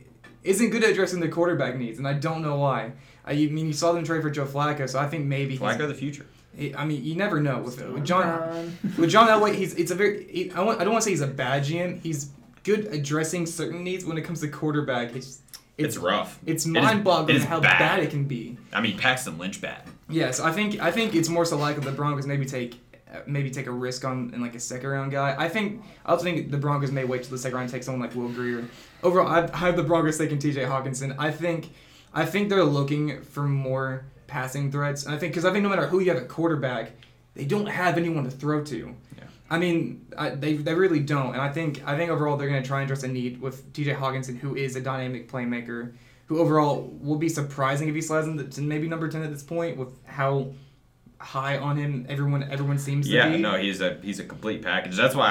isn't 0.43 0.69
good 0.69 0.83
at 0.83 0.91
addressing 0.91 1.19
the 1.19 1.27
quarterback 1.29 1.75
needs, 1.75 1.97
and 1.97 2.07
I 2.07 2.13
don't 2.13 2.41
know 2.41 2.57
why. 2.57 2.91
I 3.25 3.33
mean, 3.33 3.67
you 3.67 3.73
saw 3.73 3.91
them 3.91 4.03
trade 4.03 4.21
for 4.21 4.29
Joe 4.29 4.45
Flacco, 4.45 4.89
so 4.89 4.99
I 4.99 5.07
think 5.07 5.25
maybe 5.25 5.51
he's. 5.51 5.59
Flacco 5.59 5.87
the 5.87 5.93
future. 5.93 6.25
he- 6.55 6.73
I 6.75 6.85
mean, 6.85 7.03
you 7.03 7.15
never 7.15 7.39
know 7.39 7.59
with, 7.59 7.79
with 7.91 8.05
John. 8.05 8.75
With 8.97 9.09
John 9.09 9.27
Elway, 9.27 9.53
he's 9.55 9.73
it's 9.75 9.91
a 9.91 9.95
very. 9.95 10.25
He, 10.31 10.51
I 10.51 10.61
want. 10.61 10.79
I 10.79 10.83
don't 10.83 10.93
want 10.93 11.03
to 11.03 11.05
say 11.05 11.11
he's 11.11 11.21
a 11.21 11.27
bad 11.27 11.63
GM. 11.63 12.01
He's 12.01 12.31
good 12.63 12.85
addressing 12.87 13.45
certain 13.45 13.83
needs 13.83 14.05
when 14.05 14.17
it 14.17 14.21
comes 14.21 14.41
to 14.41 14.47
quarterback. 14.47 15.15
It's 15.15 15.39
It's, 15.77 15.97
rough. 15.97 16.39
It's 16.45 16.65
is- 16.65 16.71
mind-boggling 16.71 17.35
it 17.35 17.39
is 17.39 17.45
how 17.45 17.59
bad. 17.59 17.79
bad. 17.79 17.99
it 17.99 18.09
can 18.09 18.25
be. 18.25 18.57
I 18.73 18.81
mean, 18.81 18.97
Paxton 18.97 19.37
Lynch 19.37 19.61
bad. 19.61 19.83
Yes, 20.09 20.39
I 20.39 20.51
think 20.51 20.79
I 20.81 20.91
think 20.91 21.13
it's 21.15 21.29
more 21.29 21.45
so 21.45 21.57
likely 21.57 21.83
the 21.83 21.91
Broncos 21.91 22.25
maybe 22.25 22.45
take 22.45 22.79
Uh, 23.11 23.21
maybe 23.25 23.49
take 23.49 23.65
a 23.65 23.71
risk 23.71 24.05
on 24.05 24.31
in 24.35 24.41
like 24.41 24.53
a 24.53 24.59
second 24.59 24.87
round 24.87 25.11
guy. 25.11 25.35
I 25.37 25.49
think 25.49 25.81
I 26.05 26.11
also 26.11 26.23
think 26.23 26.51
the 26.51 26.57
Broncos 26.57 26.91
may 26.91 27.05
wait 27.05 27.23
till 27.23 27.31
the 27.31 27.39
second 27.39 27.57
round 27.57 27.69
take 27.69 27.81
someone 27.81 28.01
like 28.01 28.15
Will 28.15 28.29
Grier. 28.29 28.67
Overall, 29.01 29.27
I, 29.27 29.49
I 29.51 29.57
have 29.57 29.77
the 29.77 29.83
Broncos 29.83 30.17
taking 30.17 30.37
T.J. 30.37 30.61
Hockenson. 30.61 31.15
I 31.17 31.31
think 31.31 31.71
I 32.13 32.25
think 32.25 32.49
they're 32.49 32.63
looking 32.63 33.23
for 33.23 33.43
more 33.43 34.05
passing 34.27 34.71
threats. 34.71 35.05
And 35.05 35.15
I 35.15 35.17
think 35.17 35.33
because 35.33 35.45
I 35.45 35.51
think 35.51 35.63
no 35.63 35.69
matter 35.69 35.87
who 35.87 35.99
you 35.99 36.11
have 36.11 36.21
at 36.21 36.29
quarterback, 36.29 36.91
they 37.33 37.45
don't 37.45 37.65
have 37.65 37.97
anyone 37.97 38.23
to 38.25 38.31
throw 38.31 38.63
to. 38.65 38.95
Yeah. 39.17 39.23
I 39.49 39.57
mean, 39.57 40.05
I, 40.15 40.29
they, 40.29 40.53
they 40.53 40.75
really 40.75 40.99
don't, 40.99 41.33
and 41.33 41.41
I 41.41 41.49
think 41.51 41.81
I 41.87 41.97
think 41.97 42.11
overall 42.11 42.37
they're 42.37 42.49
going 42.49 42.61
to 42.61 42.67
try 42.67 42.81
and 42.81 42.89
address 42.89 43.03
a 43.03 43.07
need 43.07 43.41
with 43.41 43.73
T.J. 43.73 43.93
Hockenson, 43.93 44.37
who 44.37 44.55
is 44.55 44.75
a 44.75 44.81
dynamic 44.81 45.31
playmaker, 45.31 45.93
who 46.27 46.39
overall 46.39 46.95
will 47.01 47.17
be 47.17 47.29
surprising 47.29 47.89
if 47.89 47.95
he 47.95 48.01
slides 48.01 48.27
into 48.27 48.43
to 48.43 48.61
maybe 48.61 48.87
number 48.87 49.07
ten 49.07 49.23
at 49.23 49.31
this 49.31 49.43
point 49.43 49.77
with 49.77 49.89
how 50.05 50.53
high 51.19 51.57
on 51.57 51.75
him 51.75 52.05
everyone 52.07 52.43
everyone 52.43 52.79
seems 52.79 53.05
to 53.05 53.11
Yeah, 53.11 53.35
no, 53.35 53.57
he's 53.57 53.81
a 53.81 53.99
he's 54.01 54.19
a 54.19 54.23
complete 54.23 54.61
package. 54.61 54.95
That's 54.95 55.15
why 55.15 55.27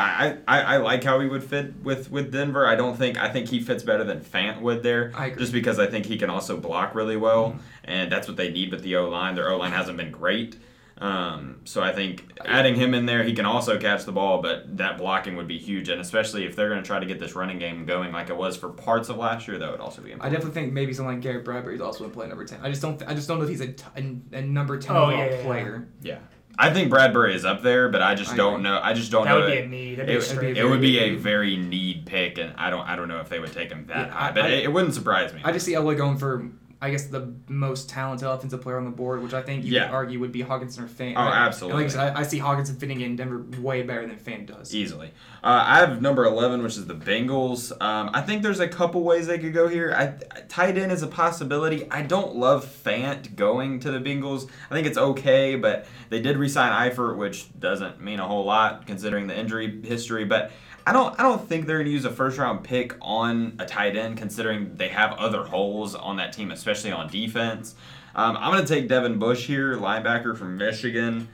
I, 0.47 0.59
I, 0.59 0.75
I 0.75 0.77
like 0.77 1.03
how 1.03 1.19
he 1.21 1.27
would 1.27 1.43
fit 1.43 1.75
with, 1.83 2.11
with 2.11 2.31
Denver. 2.31 2.67
I 2.67 2.75
don't 2.75 2.97
think 2.97 3.17
I 3.17 3.31
think 3.31 3.49
he 3.49 3.61
fits 3.61 3.83
better 3.83 4.05
than 4.05 4.21
Fant 4.21 4.61
would 4.61 4.83
there. 4.83 5.13
I 5.15 5.27
agree. 5.27 5.41
Just 5.41 5.53
because 5.53 5.79
I 5.79 5.87
think 5.87 6.07
he 6.07 6.19
can 6.19 6.29
also 6.29 6.59
block 6.59 6.95
really 6.95 7.17
well, 7.17 7.51
mm-hmm. 7.51 7.59
and 7.85 8.13
that's 8.13 8.29
what 8.29 8.37
they 8.37 8.51
need 8.51 8.71
with 8.71 8.83
the 8.83 8.97
O 8.97 9.09
line. 9.09 9.35
Their 9.35 9.51
O 9.51 9.57
line 9.57 9.73
hasn't 9.73 9.97
been 9.97 10.11
great. 10.11 10.57
Um, 11.01 11.61
so 11.65 11.81
I 11.83 11.93
think 11.93 12.25
adding 12.45 12.75
him 12.75 12.93
in 12.93 13.07
there, 13.07 13.23
he 13.23 13.33
can 13.33 13.45
also 13.47 13.79
catch 13.79 14.05
the 14.05 14.11
ball, 14.13 14.43
but 14.43 14.77
that 14.79 14.99
blocking 14.99 15.37
would 15.37 15.47
be 15.47 15.59
huge, 15.59 15.89
and 15.89 16.01
especially 16.01 16.45
if 16.45 16.57
they're 16.57 16.69
going 16.69 16.83
to 16.83 16.87
try 16.87 16.99
to 16.99 17.07
get 17.07 17.21
this 17.21 17.35
running 17.37 17.59
game 17.59 17.87
going 17.87 18.11
like 18.13 18.31
it 18.31 18.37
was 18.37 18.57
for 18.57 18.69
parts 18.69 19.09
of 19.09 19.17
last 19.17 19.47
year, 19.47 19.59
that 19.59 19.71
would 19.71 19.81
also 19.81 20.03
be 20.03 20.11
important. 20.11 20.33
I 20.33 20.37
definitely 20.37 20.61
think 20.61 20.73
maybe 20.73 20.93
someone 20.93 21.15
like 21.15 21.23
Garrett 21.23 21.45
Bradbury 21.45 21.77
is 21.77 21.81
also 21.81 22.01
going 22.01 22.11
to 22.11 22.17
play 22.17 22.27
number 22.29 22.45
ten. 22.45 22.59
I 22.63 22.69
just 22.71 22.83
don't 22.83 23.01
I 23.07 23.15
just 23.15 23.29
don't 23.29 23.39
know 23.39 23.45
if 23.45 23.51
he's 23.51 23.61
a, 23.61 23.69
t- 23.73 23.85
a, 23.97 24.39
a 24.39 24.43
number 24.43 24.77
ten 24.79 24.97
Oh, 24.97 25.05
overall 25.05 25.19
yeah, 25.19 25.27
yeah, 25.31 25.37
yeah. 25.37 25.43
player. 25.45 25.89
yeah, 26.03 26.19
I 26.59 26.73
think 26.73 26.91
Bradbury 26.91 27.35
is 27.37 27.45
up 27.45 27.63
there, 27.63 27.89
but 27.91 28.03
I 28.03 28.17
just 28.17 28.33
I 28.33 28.37
don't 28.37 28.55
agree. 28.55 28.63
know. 28.65 28.81
I 28.83 28.93
just 28.93 29.13
don't 29.13 29.25
that 29.27 29.31
know. 29.35 29.41
would 29.41 29.47
be 29.53 29.59
it- 29.59 29.65
a 29.65 29.69
need. 29.69 29.95
That'd 29.99 30.07
be 30.09 30.15
a 30.15 30.19
It, 30.19 30.23
straight. 30.23 30.55
be 30.55 30.61
it 30.61 30.65
would 30.65 30.81
be 30.81 30.99
a 30.99 31.11
very- 31.11 31.17
very 31.17 31.57
need 31.59 32.07
pick, 32.07 32.39
and 32.39 32.55
I 32.57 32.71
don't 32.71 32.85
I 32.89 32.97
don't 32.97 33.07
know 33.07 33.21
if 33.21 33.29
they 33.29 33.39
would 33.39 33.53
take 33.53 33.71
him 33.71 33.87
that 33.87 34.09
Yeah, 34.09 34.13
high, 34.13 34.33
but 34.33 34.47
I- 34.47 34.49
it, 34.49 34.65
it 34.65 34.73
wouldn't 34.73 34.95
surprise 34.95 35.33
me. 35.33 35.43
I 35.45 35.53
just 35.53 35.65
see 35.65 35.75
Elway 35.75 35.97
going 35.97 36.17
for 36.19 36.51
I 36.81 36.91
guess 36.91 37.07
the 37.07 37.35
most 37.49 37.89
talented 37.91 38.29
offensive 38.29 38.61
player 38.63 38.77
on 38.79 38.85
the 38.85 38.93
board, 38.93 39.21
which 39.21 39.35
I 39.35 39.43
think 39.43 39.65
you 39.65 39.73
Yeah. 39.73 39.87
could 39.87 39.95
argue 39.95 40.21
would 40.21 40.31
be 40.31 40.45
Hockenson 40.45 40.79
or 40.85 40.87
Fant. 40.87 41.15
Oh, 41.17 41.21
And 41.23 41.35
absolutely. 41.35 41.83
like 41.83 41.91
I, 41.91 41.95
said, 41.95 42.17
I, 42.17 42.21
I 42.21 42.23
see 42.23 42.39
Hockenson 42.39 42.79
fitting 42.79 43.01
in 43.01 43.17
Denver 43.17 43.45
way 43.61 43.83
better 43.83 44.07
than 44.07 44.17
Fant 44.17 44.47
does. 44.47 44.73
Easily. 44.73 45.09
Uh, 45.43 45.65
I 45.67 45.79
have 45.81 46.01
number 46.01 46.25
11, 46.25 46.63
which 46.63 46.77
is 46.77 46.87
the 46.87 46.95
Bengals. 46.95 47.73
Um, 47.83 48.11
I 48.15 48.21
think 48.21 48.43
there's 48.45 48.61
a 48.61 48.69
couple 48.69 49.03
ways 49.03 49.27
they 49.27 49.39
could 49.41 49.53
go 49.53 49.67
here. 49.67 49.93
I, 49.93 50.41
tight 50.49 50.79
end 50.79 50.93
is 50.93 51.03
a 51.03 51.09
possibility. 51.09 51.91
I 51.91 52.03
don't 52.03 52.37
love 52.37 52.65
Fant 52.65 53.35
going 53.35 53.81
to 53.81 53.91
the 53.91 53.99
Bengals. 53.99 54.49
I 54.71 54.75
think 54.75 54.87
it's 54.87 54.99
okay, 54.99 55.57
but 55.57 55.85
they 56.11 56.21
did 56.21 56.37
re-sign 56.37 56.71
Eifert, 56.91 57.17
which 57.17 57.49
doesn't 57.59 58.01
mean 58.01 58.21
a 58.21 58.27
whole 58.29 58.45
lot 58.45 58.87
considering 58.87 59.27
the 59.27 59.37
injury 59.37 59.83
history. 59.85 60.25
But 60.25 60.53
I 60.89 60.93
don't 60.93 61.21
I 61.21 61.23
don't 61.23 61.47
think 61.47 61.67
they're 61.67 61.77
gonna 61.77 61.91
use 61.91 62.07
a 62.07 62.11
first 62.11 62.39
round 62.39 62.65
pick 62.65 62.95
on 63.03 63.57
a 63.59 63.67
tight 63.67 63.95
end, 63.95 64.17
considering 64.17 64.75
they 64.75 64.89
have 64.89 65.13
other 65.19 65.43
holes 65.43 65.95
on 65.95 66.17
that 66.17 66.33
team, 66.33 66.51
especially 66.51 66.93
on 66.93 67.11
defense. 67.11 67.75
Um, 68.15 68.39
I'm 68.39 68.51
gonna 68.53 68.67
take 68.67 68.89
Devin 68.89 69.19
Bush 69.19 69.47
here, 69.47 69.77
linebacker 69.77 70.35
from 70.35 70.57
Michigan. 70.57 71.29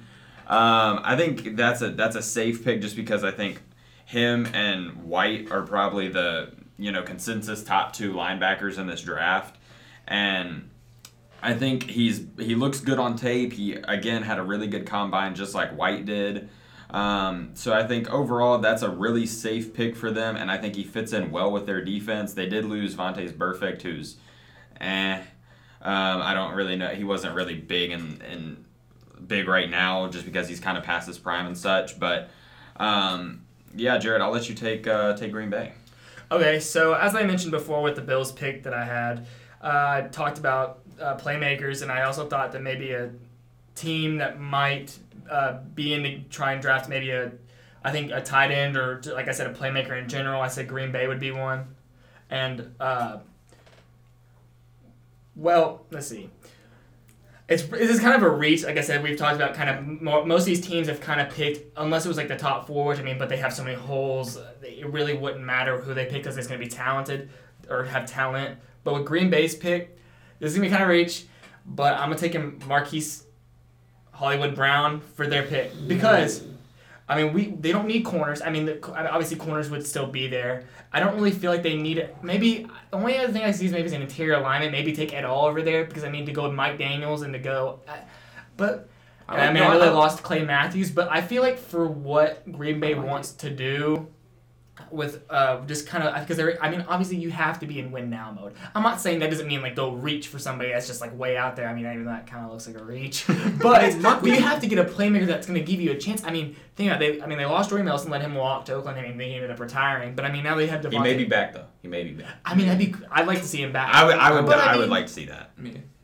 Um, 0.49 1.01
I 1.05 1.15
think 1.17 1.55
that's 1.55 1.83
a 1.83 1.91
that's 1.91 2.17
a 2.17 2.23
safe 2.23 2.65
pick 2.65 2.81
just 2.81 2.97
because 2.97 3.23
I 3.23 3.31
think 3.31 3.63
him 4.07 4.47
and 4.47 5.05
White 5.05 5.53
are 5.53 5.63
probably 5.63 6.09
the 6.09 6.51
you 6.77 6.91
know 6.91 7.05
consensus 7.05 7.63
top 7.63 7.93
two 7.93 8.13
linebackers 8.13 8.77
in 8.77 8.89
this 8.89 9.03
draft, 9.03 9.57
and 10.09 10.69
I 11.45 11.55
think 11.55 11.85
he's 11.85 12.27
he 12.41 12.57
looks 12.57 12.81
good 12.81 12.99
on 12.99 13.15
tape. 13.15 13.53
He 13.53 13.75
again 13.75 14.25
had 14.25 14.41
a 14.41 14.43
really 14.43 14.67
good 14.67 14.85
combine, 14.85 15.37
just 15.37 15.55
like 15.55 15.77
White 15.77 16.07
did. 16.07 16.49
Um, 16.91 17.51
so 17.55 17.73
I 17.73 17.87
think 17.87 18.11
overall 18.11 18.59
that's 18.59 18.83
a 18.83 18.91
really 18.91 19.27
safe 19.27 19.75
pick 19.75 19.97
for 19.97 20.11
them, 20.11 20.37
and 20.37 20.51
I 20.51 20.59
think 20.59 20.77
he 20.77 20.85
fits 20.85 21.13
in 21.13 21.31
well 21.31 21.51
with 21.51 21.67
their 21.67 21.85
defense. 21.85 22.35
They 22.35 22.47
did 22.47 22.65
lose 22.65 22.95
Vontaze 22.95 23.33
Burfict, 23.33 23.83
who's, 23.83 24.17
eh, 24.81 25.17
um, 25.83 26.23
I 26.23 26.35
don't 26.35 26.55
really 26.55 26.77
know. 26.77 26.89
He 26.89 27.05
wasn't 27.05 27.35
really 27.35 27.57
big 27.57 27.91
and 27.91 28.23
and 28.23 28.65
big 29.27 29.49
right 29.49 29.69
now, 29.69 30.09
just 30.09 30.25
because 30.25 30.49
he's 30.49 30.61
kind 30.61 30.79
of 30.79 30.85
past 30.85 31.07
his 31.07 31.19
prime 31.19 31.47
and 31.47 31.57
such. 31.57 31.99
But 31.99 32.31
um, 32.77 33.45
yeah, 33.75 33.99
Jared, 33.99 34.23
I'll 34.23 34.31
let 34.31 34.49
you 34.49 34.55
take 34.55 34.87
uh, 34.87 35.17
take 35.17 35.33
Green 35.33 35.51
Bay. 35.51 35.73
Okay, 36.31 36.59
so 36.59 36.95
as 36.95 37.15
I 37.15 37.23
mentioned 37.25 37.53
before 37.53 37.83
with 37.83 37.97
the 37.97 38.03
Bills 38.03 38.33
pick 38.33 38.63
that 38.65 38.75
I 38.75 38.85
had, 38.85 39.27
uh, 39.63 40.03
I 40.05 40.09
talked 40.11 40.39
about 40.39 40.81
uh, 41.01 41.17
playmakers, 41.17 41.83
and 41.83 41.93
I 41.93 42.03
also 42.03 42.27
thought 42.27 42.53
that 42.53 42.63
maybe 42.63 42.93
a 42.93 43.11
team 43.75 44.19
that 44.19 44.41
might 44.41 44.97
uh, 45.31 45.59
be 45.75 45.95
in 45.95 46.03
to 46.03 46.21
try 46.25 46.53
and 46.53 46.63
draft 46.63 46.89
maybe 46.89 47.11
a, 47.11 47.33
I 47.83 47.91
think 47.91 48.11
a 48.11 48.21
tight 48.21 48.51
end 48.51 48.77
or 48.77 49.01
like 49.07 49.29
I 49.29 49.33
said, 49.33 49.47
a 49.47 49.55
playmaker 49.55 50.01
in 50.01 50.09
general. 50.09 50.41
I 50.41 50.49
said 50.49 50.69
Green 50.69 50.93
Bay 50.93 51.07
would 51.07 51.21
be 51.21 51.31
one, 51.31 51.75
and 52.31 52.75
uh, 52.81 53.19
well, 55.37 55.87
let's 55.91 56.07
see. 56.07 56.31
It's 57.47 57.63
this 57.65 57.91
is 57.91 58.01
kind 58.01 58.15
of 58.15 58.23
a 58.23 58.31
reach. 58.31 58.65
Like 58.65 58.79
I 58.79 58.81
said, 58.81 59.03
we've 59.03 59.19
talked 59.19 59.37
about 59.37 59.55
kind 59.55 59.69
of 59.69 60.03
mo 60.03 60.25
most 60.25 60.43
of 60.43 60.47
these 60.47 60.67
teams 60.67 60.89
have 60.89 61.01
kind 61.01 61.21
of 61.21 61.29
picked 61.31 61.77
unless 61.77 62.07
it 62.07 62.09
was 62.09 62.17
like 62.17 62.29
the 62.29 62.37
top 62.37 62.67
four, 62.67 62.87
which 62.87 62.99
I 62.99 63.03
mean, 63.03 63.19
but 63.19 63.29
they 63.29 63.37
have 63.37 63.53
so 63.53 63.63
many 63.63 63.77
holes. 63.77 64.39
It 64.63 64.87
really 64.89 65.15
wouldn't 65.15 65.45
matter 65.45 65.79
who 65.79 65.93
they 65.93 66.07
pick 66.07 66.23
because 66.23 66.39
it's 66.39 66.47
going 66.47 66.59
to 66.59 66.65
be 66.65 66.71
talented 66.71 67.29
or 67.69 67.85
have 67.85 68.07
talent. 68.07 68.59
But 68.83 68.95
with 68.95 69.05
Green 69.05 69.31
Bay's 69.31 69.55
pick, 69.55 69.99
this 70.39 70.53
is 70.53 70.57
gonna 70.57 70.69
be 70.69 70.71
kind 70.71 70.83
of 70.83 70.89
reach. 70.89 71.27
But 71.67 71.95
I'm 71.95 72.09
gonna 72.09 72.17
take 72.17 72.33
him 72.33 72.61
Marquise 72.67 73.25
Hollywood 74.15 74.55
Brown 74.55 75.01
for 75.01 75.27
their 75.27 75.43
pick 75.43 75.73
because. 75.87 76.45
I 77.07 77.23
mean, 77.23 77.35
we 77.35 77.51
they 77.51 77.71
don't 77.71 77.87
need 77.87 78.03
corners. 78.03 78.41
I 78.41 78.49
mean, 78.49 78.65
the, 78.65 78.83
obviously 78.91 79.37
corners 79.37 79.69
would 79.69 79.87
still 79.87 80.07
be 80.07 80.27
there. 80.27 80.65
I 80.91 81.01
don't 81.01 81.15
really 81.15 81.33
feel 81.33 81.51
like 81.51 81.63
they 81.63 81.77
need 81.77 81.99
it. 81.99 82.17
Maybe 82.23 82.67
the 82.91 82.97
only 82.97 83.19
other 83.19 83.31
thing 83.31 83.43
I 83.43 83.51
see 83.51 83.67
is 83.67 83.73
maybe 83.73 83.95
an 83.95 84.01
interior 84.01 84.37
alignment. 84.37 84.73
Maybe 84.73 84.95
take 84.95 85.13
Ed 85.13 85.27
Oliver 85.27 85.61
there 85.61 85.85
because 85.85 86.03
I 86.03 86.09
mean 86.09 86.25
to 86.25 86.33
go 86.33 86.45
with 86.45 86.55
Mike 86.55 86.79
Daniels 86.79 87.21
and 87.21 87.35
to 87.35 87.39
go, 87.39 87.81
but 88.57 88.89
I, 89.29 89.49
I 89.49 89.53
mean 89.53 89.63
I 89.63 89.71
really 89.71 89.91
lost 89.91 90.23
Clay 90.23 90.45
Matthews. 90.45 90.91
But 90.91 91.11
I 91.11 91.21
feel 91.21 91.43
like 91.43 91.59
for 91.59 91.87
what 91.87 92.51
Green 92.51 92.81
Bay 92.81 92.95
wants 92.95 93.33
to 93.33 93.51
do, 93.51 94.09
with 94.95 95.23
uh, 95.29 95.61
just 95.67 95.87
kind 95.87 96.05
of 96.05 96.27
because 96.27 96.39
I 96.61 96.71
mean 96.71 96.85
obviously 96.89 97.17
you 97.17 97.31
have 97.31 97.59
to 97.61 97.67
be 97.67 97.79
in 97.79 97.91
win 97.91 98.11
now 98.11 98.33
mode. 98.33 98.55
I'm 98.75 98.83
not 98.83 99.01
saying 99.01 99.19
that 99.19 99.31
doesn't 99.31 99.47
mean 99.47 99.63
like 99.63 99.75
go 99.75 99.93
reach 99.93 100.29
for 100.29 100.39
somebody 100.39 100.71
that's 100.71 100.87
just 100.87 101.01
like 101.01 101.17
way 101.19 101.37
out 101.37 101.57
there. 101.57 101.69
I 101.69 101.75
mean 101.75 101.87
even 101.87 102.05
that 102.07 102.27
kind 102.27 102.45
of 102.45 102.53
looks 102.53 102.67
like 102.67 102.79
a 102.79 102.85
reach, 102.85 103.27
but 103.63 104.01
but 104.03 104.25
you 104.25 104.41
have 104.41 104.61
to 104.61 104.67
get 104.67 104.79
a 104.79 104.85
playmaker 104.85 105.27
that's 105.27 105.47
going 105.47 105.59
to 105.59 105.65
give 105.65 105.81
you 105.81 105.93
a 105.93 105.97
chance. 105.97 106.25
I 106.25 106.31
mean 106.31 106.57
think 106.77 106.91
about 106.91 107.03
it, 107.03 107.19
they 107.19 107.23
I 107.23 107.27
mean 107.27 107.39
they 107.39 107.47
lost 107.47 107.71
Jordy 107.71 107.85
Nelson, 107.85 108.11
let 108.11 108.23
him 108.23 108.35
walk 108.35 108.65
to 108.67 108.75
Oakland. 108.75 108.99
I 108.99 109.03
mean 109.03 109.19
they 109.19 109.33
ended 109.35 109.51
up 109.51 109.61
retiring, 109.61 110.15
but 110.15 110.25
I 110.25 110.33
mean 110.33 110.45
now 110.45 110.55
they 110.55 110.67
have 110.69 110.81
Davante. 110.81 110.93
He 110.93 110.99
may 110.99 111.15
be 111.17 111.25
back 111.25 111.53
though. 111.53 111.67
He 111.83 111.89
may 111.89 112.05
be 112.05 112.13
back. 112.13 112.37
I 112.45 112.55
mean 112.55 112.69
I'd 112.69 112.79
be 112.79 112.95
I'd 113.11 113.27
like 113.27 113.39
to 113.39 113.49
see 113.49 113.63
him 113.63 113.73
back. 113.73 113.95
I 113.95 114.05
would 114.05 114.17
I 114.17 114.33
would 114.33 114.47
But 114.47 114.59
I, 114.59 114.75
I 114.75 114.77
would 114.77 114.89
like 114.89 115.07
to 115.07 115.13
see 115.13 115.27
that. 115.27 115.53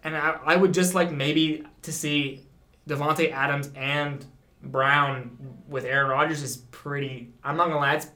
and 0.02 0.16
I, 0.16 0.38
I 0.44 0.56
would 0.56 0.74
just 0.74 0.94
like 0.94 1.10
maybe 1.12 1.64
to 1.82 1.92
see 1.92 2.46
Davante 2.88 3.30
Adams 3.30 3.70
and 3.74 4.24
Brown 4.62 5.38
with 5.68 5.84
Aaron 5.84 6.10
Rodgers 6.10 6.42
is 6.42 6.58
pretty. 6.70 7.32
I'm 7.42 7.56
not 7.56 7.68
gonna 7.68 7.78
lie, 7.78 7.94
it's 7.94 8.08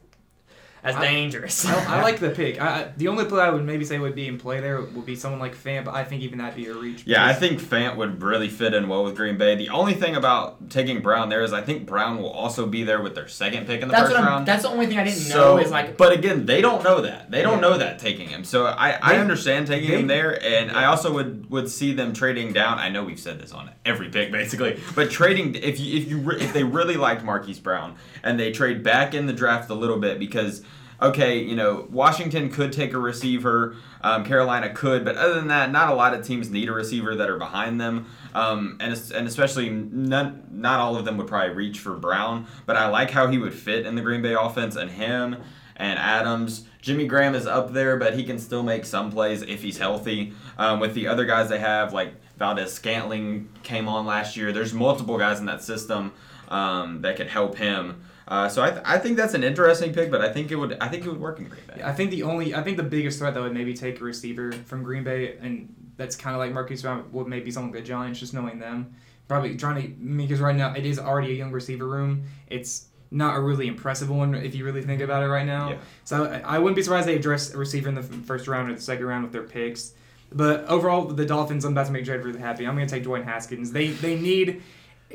as 0.85 0.95
I- 0.97 1.01
dangerous. 1.03 1.65
I, 1.67 1.97
I 1.99 2.03
like 2.03 2.21
the 2.21 2.31
pick. 2.31 2.61
I, 2.61 2.67
I- 2.83 2.93
the 2.97 3.09
only 3.09 3.25
play 3.25 3.41
I 3.43 3.51
would 3.51 3.65
maybe 3.65 3.85
say 3.85 3.99
would 3.99 4.15
be 4.15 4.29
in 4.29 4.39
play 4.39 4.61
there 4.61 4.81
would 4.83 5.07
be 5.07 5.17
someone 5.17 5.41
like 5.41 5.57
Fant, 5.57 5.85
but 5.87 5.95
I 5.95 6.05
think 6.05 6.23
even 6.23 6.39
that'd 6.39 6.55
be 6.55 6.67
a 6.67 6.75
reach. 6.75 7.03
Yeah, 7.07 7.25
I 7.25 7.33
think 7.33 7.61
Fant 7.61 7.97
would 7.97 8.23
really 8.23 8.49
fit 8.49 8.75
in 8.75 8.89
well 8.89 9.03
with 9.03 9.17
Green 9.17 9.39
Bay. 9.39 9.57
The 9.57 9.71
only 9.71 9.95
thing 9.95 10.15
about 10.15 10.69
taking 10.71 11.01
Brown 11.01 11.31
there 11.31 11.43
is 11.43 11.53
I 11.53 11.63
think 11.63 11.87
Brown 11.87 12.19
will 12.19 12.31
also 12.31 12.67
be 12.67 12.85
there 12.85 13.01
with 13.03 13.15
their 13.15 13.27
second 13.29 13.67
pick 13.67 13.81
in 13.81 13.89
the 13.89 13.93
that's 13.93 14.09
first 14.11 14.21
what 14.21 14.25
round. 14.29 14.47
That's 14.47 14.63
the 14.63 14.69
only 14.69 14.87
thing 14.87 14.99
I 14.99 15.05
didn't 15.05 15.19
so, 15.19 15.57
know 15.57 15.59
is 15.63 15.71
like. 15.71 15.97
but 15.97 16.13
again, 16.13 16.45
they 16.47 16.61
don't 16.61 16.85
know 16.85 17.01
that. 17.01 17.31
They 17.31 17.41
don't 17.43 17.55
Yeah. 17.63 17.69
know 17.71 17.79
that 17.79 17.99
taking 17.99 18.29
him. 18.29 18.45
So 18.45 18.67
I, 18.67 18.99
I 19.01 19.15
They- 19.15 19.21
understand 19.21 19.67
taking 19.67 19.91
they- 19.91 20.01
him 20.01 20.07
there, 20.07 20.43
and 20.45 20.71
I 20.71 20.85
also 20.85 21.13
would 21.15 21.51
would 21.51 21.69
see 21.71 21.95
them 21.95 22.13
trading 22.13 22.53
down. 22.53 22.79
I 22.79 22.91
know 22.91 23.03
we've 23.05 23.19
said 23.19 23.41
this 23.41 23.53
on 23.53 23.71
every 23.87 24.09
pick 24.11 24.31
basically, 24.31 24.79
but 24.95 25.11
trading 25.11 25.55
if 25.55 25.81
you 25.81 25.97
if 25.99 26.09
you 26.11 26.31
if 26.33 26.53
they 26.53 26.65
really 26.65 26.97
liked 26.97 27.25
Marquise 27.25 27.59
Brown 27.59 27.97
and 28.23 28.39
they 28.39 28.53
trade 28.53 28.83
back 28.83 29.15
in 29.15 29.27
the 29.27 29.33
draft 29.33 29.71
a 29.71 29.75
little 29.75 29.99
bit 29.99 30.19
because. 30.19 30.63
Okay, 31.03 31.43
you 31.43 31.57
know 31.57 31.87
Washington 31.91 32.51
could 32.51 32.73
take 32.73 32.93
a 32.93 32.99
receiver, 32.99 33.77
um, 34.01 34.25
Carolina 34.25 34.73
could, 34.73 35.05
but 35.05 35.17
other 35.17 35.35
than 35.35 35.49
that, 35.49 35.71
not 35.73 35.89
a 35.89 35.95
lot 35.95 36.15
of 36.15 36.25
teams 36.25 36.51
need 36.51 36.69
a 36.69 36.73
receiver 36.73 37.15
that 37.17 37.29
are 37.29 37.39
behind 37.39 37.81
them, 37.81 38.07
um, 38.35 38.77
and 38.81 38.93
and 39.15 39.27
especially 39.27 39.71
not 39.71 40.53
not 40.53 40.81
all 40.81 40.97
of 40.97 41.05
them 41.05 41.17
would 41.17 41.27
probably 41.27 41.55
reach 41.55 41.81
for 41.81 41.95
Brown. 41.95 42.47
But 42.65 42.77
I 42.77 42.89
like 42.89 43.11
how 43.11 43.27
he 43.27 43.39
would 43.39 43.55
fit 43.55 43.87
in 43.87 43.97
the 43.97 44.03
Green 44.03 44.23
Bay 44.23 44.35
offense, 44.35 44.77
and 44.77 44.91
him 44.91 45.37
and 45.77 45.99
Adams. 45.99 46.67
Jimmy 46.81 47.07
Graham 47.07 47.35
is 47.35 47.47
up 47.47 47.73
there, 47.73 47.97
but 47.97 48.15
he 48.15 48.25
can 48.25 48.39
still 48.39 48.63
make 48.63 48.85
some 48.85 49.11
plays 49.11 49.43
if 49.43 49.63
he's 49.63 49.79
healthy. 49.79 50.35
Um, 50.59 50.81
with 50.81 50.95
the 50.95 51.09
other 51.09 51.25
guys 51.25 51.49
they 51.49 51.59
have, 51.59 51.93
like 51.93 52.15
Valdes-Scantling 52.39 53.49
came 53.63 53.89
on 53.89 54.07
last 54.07 54.37
year. 54.37 54.53
There's 54.53 54.75
multiple 54.75 55.19
guys 55.19 55.41
in 55.41 55.47
that 55.47 55.63
system 55.63 56.13
um, 56.49 57.01
that 57.03 57.17
could 57.17 57.29
help 57.29 57.57
him. 57.57 58.05
Uh, 58.27 58.49
so 58.49 58.63
I, 58.63 58.71
th- 58.71 58.83
I 58.85 58.99
think 58.99 59.17
that's 59.17 59.35
an 59.35 59.45
interesting 59.45 59.93
pick, 59.93 60.11
but 60.11 60.23
I 60.23 60.33
think 60.33 60.51
it 60.51 60.57
would 60.57 60.79
I 60.81 60.89
think 60.89 61.05
it 61.05 61.09
would 61.09 61.21
work 61.21 61.39
in 61.39 61.49
Green 61.49 61.63
Bay. 61.67 61.83
I 61.83 61.93
think 61.93 62.11
the 62.11 62.23
only 62.23 62.55
I 62.55 62.63
think 62.63 62.77
the 62.77 62.83
biggest 62.83 63.19
threat 63.19 63.35
that 63.35 63.43
would 63.43 63.53
maybe 63.53 63.75
take 63.75 64.01
a 64.01 64.05
receiver 64.05 64.53
from 64.53 64.83
Green 64.83 65.05
Bay, 65.05 65.37
and 65.41 65.75
that's 65.97 66.17
kind 66.17 66.35
of 66.35 66.41
like 66.41 66.53
Marquise 66.53 66.83
Brown 66.83 67.11
would 67.13 67.27
maybe 67.27 67.51
someone 67.51 67.73
like 67.73 67.83
the 67.83 67.87
Giants, 67.87 68.21
just 68.21 68.35
knowing 68.35 68.59
them. 68.59 68.95
Probably 69.29 69.57
trying 69.57 69.83
to 69.83 69.89
because 70.17 70.41
right 70.41 70.57
now 70.57 70.75
it 70.75 70.85
is 70.87 70.99
already 70.99 71.33
a 71.33 71.35
young 71.35 71.53
receiver 71.53 71.87
room. 71.87 72.25
It's 72.49 72.87
not 73.11 73.37
a 73.37 73.41
really 73.41 73.69
impressive 73.69 74.11
one 74.11 74.35
if 74.35 74.55
you 74.55 74.65
really 74.65 74.83
think 74.83 75.01
about 75.01 75.23
it 75.23 75.29
right 75.29 75.47
now. 75.47 75.71
Yeah. 75.71 75.77
So 76.05 76.25
I, 76.25 76.57
I 76.57 76.59
wouldn't 76.59 76.77
be 76.77 76.83
surprised 76.83 77.07
they 77.07 77.17
address 77.17 77.55
a 77.55 77.59
receiver 77.59 77.89
in 77.89 77.95
the 77.95 78.03
first 78.03 78.49
round 78.49 78.71
or 78.71 78.75
the 78.75 78.81
second 78.81 79.07
round 79.07 79.23
with 79.23 79.33
their 79.33 79.45
picks. 79.45 79.93
But 80.33 80.65
overall, 80.65 81.07
the 81.07 81.25
Dolphins, 81.25 81.65
I'm 81.65 81.73
about 81.73 81.87
to 81.87 81.93
make 81.93 82.05
Jared 82.05 82.25
really 82.25 82.41
happy. 82.41 82.67
I'm 82.67 82.75
going 82.75 82.89
to 82.89 82.93
take 82.93 83.05
Dwayne 83.05 83.25
Haskins. 83.25 83.71
They 83.73 83.89
they 83.89 84.19
need. 84.19 84.63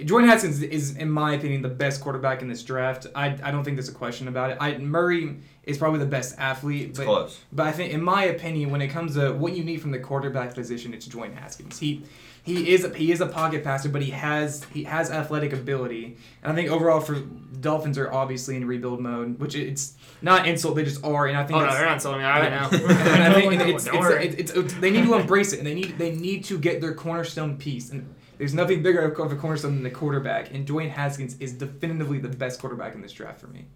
Dwayne 0.05 0.25
Haskins 0.25 0.61
is, 0.61 0.95
in 0.95 1.09
my 1.09 1.33
opinion, 1.33 1.61
the 1.61 1.69
best 1.69 2.01
quarterback 2.01 2.41
in 2.41 2.47
this 2.47 2.63
draft. 2.63 3.07
I, 3.15 3.37
I 3.43 3.51
don't 3.51 3.63
think 3.63 3.77
there's 3.77 3.89
a 3.89 3.93
question 3.93 4.27
about 4.27 4.51
it. 4.51 4.57
I, 4.59 4.77
Murray 4.77 5.37
is 5.63 5.77
probably 5.77 5.99
the 5.99 6.05
best 6.05 6.35
athlete, 6.37 6.89
It's 6.89 6.99
but 6.99 7.05
close. 7.05 7.39
but 7.51 7.67
I 7.67 7.71
think, 7.71 7.93
in 7.93 8.01
my 8.01 8.23
opinion, 8.25 8.69
when 8.71 8.81
it 8.81 8.87
comes 8.89 9.15
to 9.15 9.31
what 9.33 9.55
you 9.55 9.63
need 9.63 9.81
from 9.81 9.91
the 9.91 9.99
quarterback 9.99 10.53
position, 10.53 10.93
it's 10.93 11.07
Dwayne 11.07 11.35
Haskins. 11.37 11.79
He 11.79 12.03
he 12.41 12.71
is 12.73 12.89
he 12.95 13.11
is 13.11 13.21
a 13.21 13.27
pocket 13.27 13.63
passer, 13.63 13.89
but 13.89 14.01
he 14.01 14.11
has 14.11 14.63
he 14.73 14.83
has 14.85 15.11
athletic 15.11 15.53
ability. 15.53 16.17
And 16.41 16.51
I 16.51 16.55
think 16.55 16.71
overall 16.71 16.99
for 17.01 17.15
Dolphins 17.15 17.97
are 17.97 18.11
obviously 18.11 18.55
in 18.55 18.65
rebuild 18.65 19.01
mode, 19.01 19.39
which 19.39 19.55
it's 19.55 19.95
not 20.21 20.47
insult, 20.47 20.75
they 20.75 20.83
just 20.85 21.03
are. 21.03 21.27
And 21.27 21.37
I 21.37 21.43
think 21.45 21.59
oh 21.59 21.65
no, 21.65 21.71
they're 21.73 21.85
not 21.85 22.01
selling 22.01 22.19
me 22.19 22.23
out 22.23 22.39
right 22.41 22.49
now. 22.49 22.69
and 22.71 23.23
I 23.23 23.33
think 23.33 23.53
it's, 23.61 23.85
Don't 23.85 23.95
it's, 23.97 24.25
it's, 24.25 24.35
it's, 24.35 24.51
it's- 24.51 24.73
they 24.79 24.89
need 24.89 25.05
to 25.05 25.15
embrace 25.15 25.53
it, 25.53 25.59
and 25.59 25.67
they 25.67 25.73
need 25.75 25.97
they 25.97 26.15
need 26.15 26.45
to 26.45 26.57
get 26.57 26.79
their 26.81 26.93
cornerstone 26.93 27.57
piece. 27.57 27.91
And 27.91 28.15
there's 28.39 28.53
nothing 28.53 28.81
bigger 28.81 29.01
of 29.01 29.31
a 29.31 29.35
cornerstone 29.35 29.75
than 29.75 29.83
the 29.83 29.91
quarterback. 29.91 30.51
And 30.51 30.65
Dwayne 30.65 30.89
Haskins 30.89 31.37
is 31.39 31.53
definitively 31.53 32.19
the 32.19 32.29
best 32.29 32.59
quarterback 32.59 32.95
in 32.95 33.01
this 33.01 33.11
draft 33.11 33.41
for 33.41 33.47
me. 33.47 33.67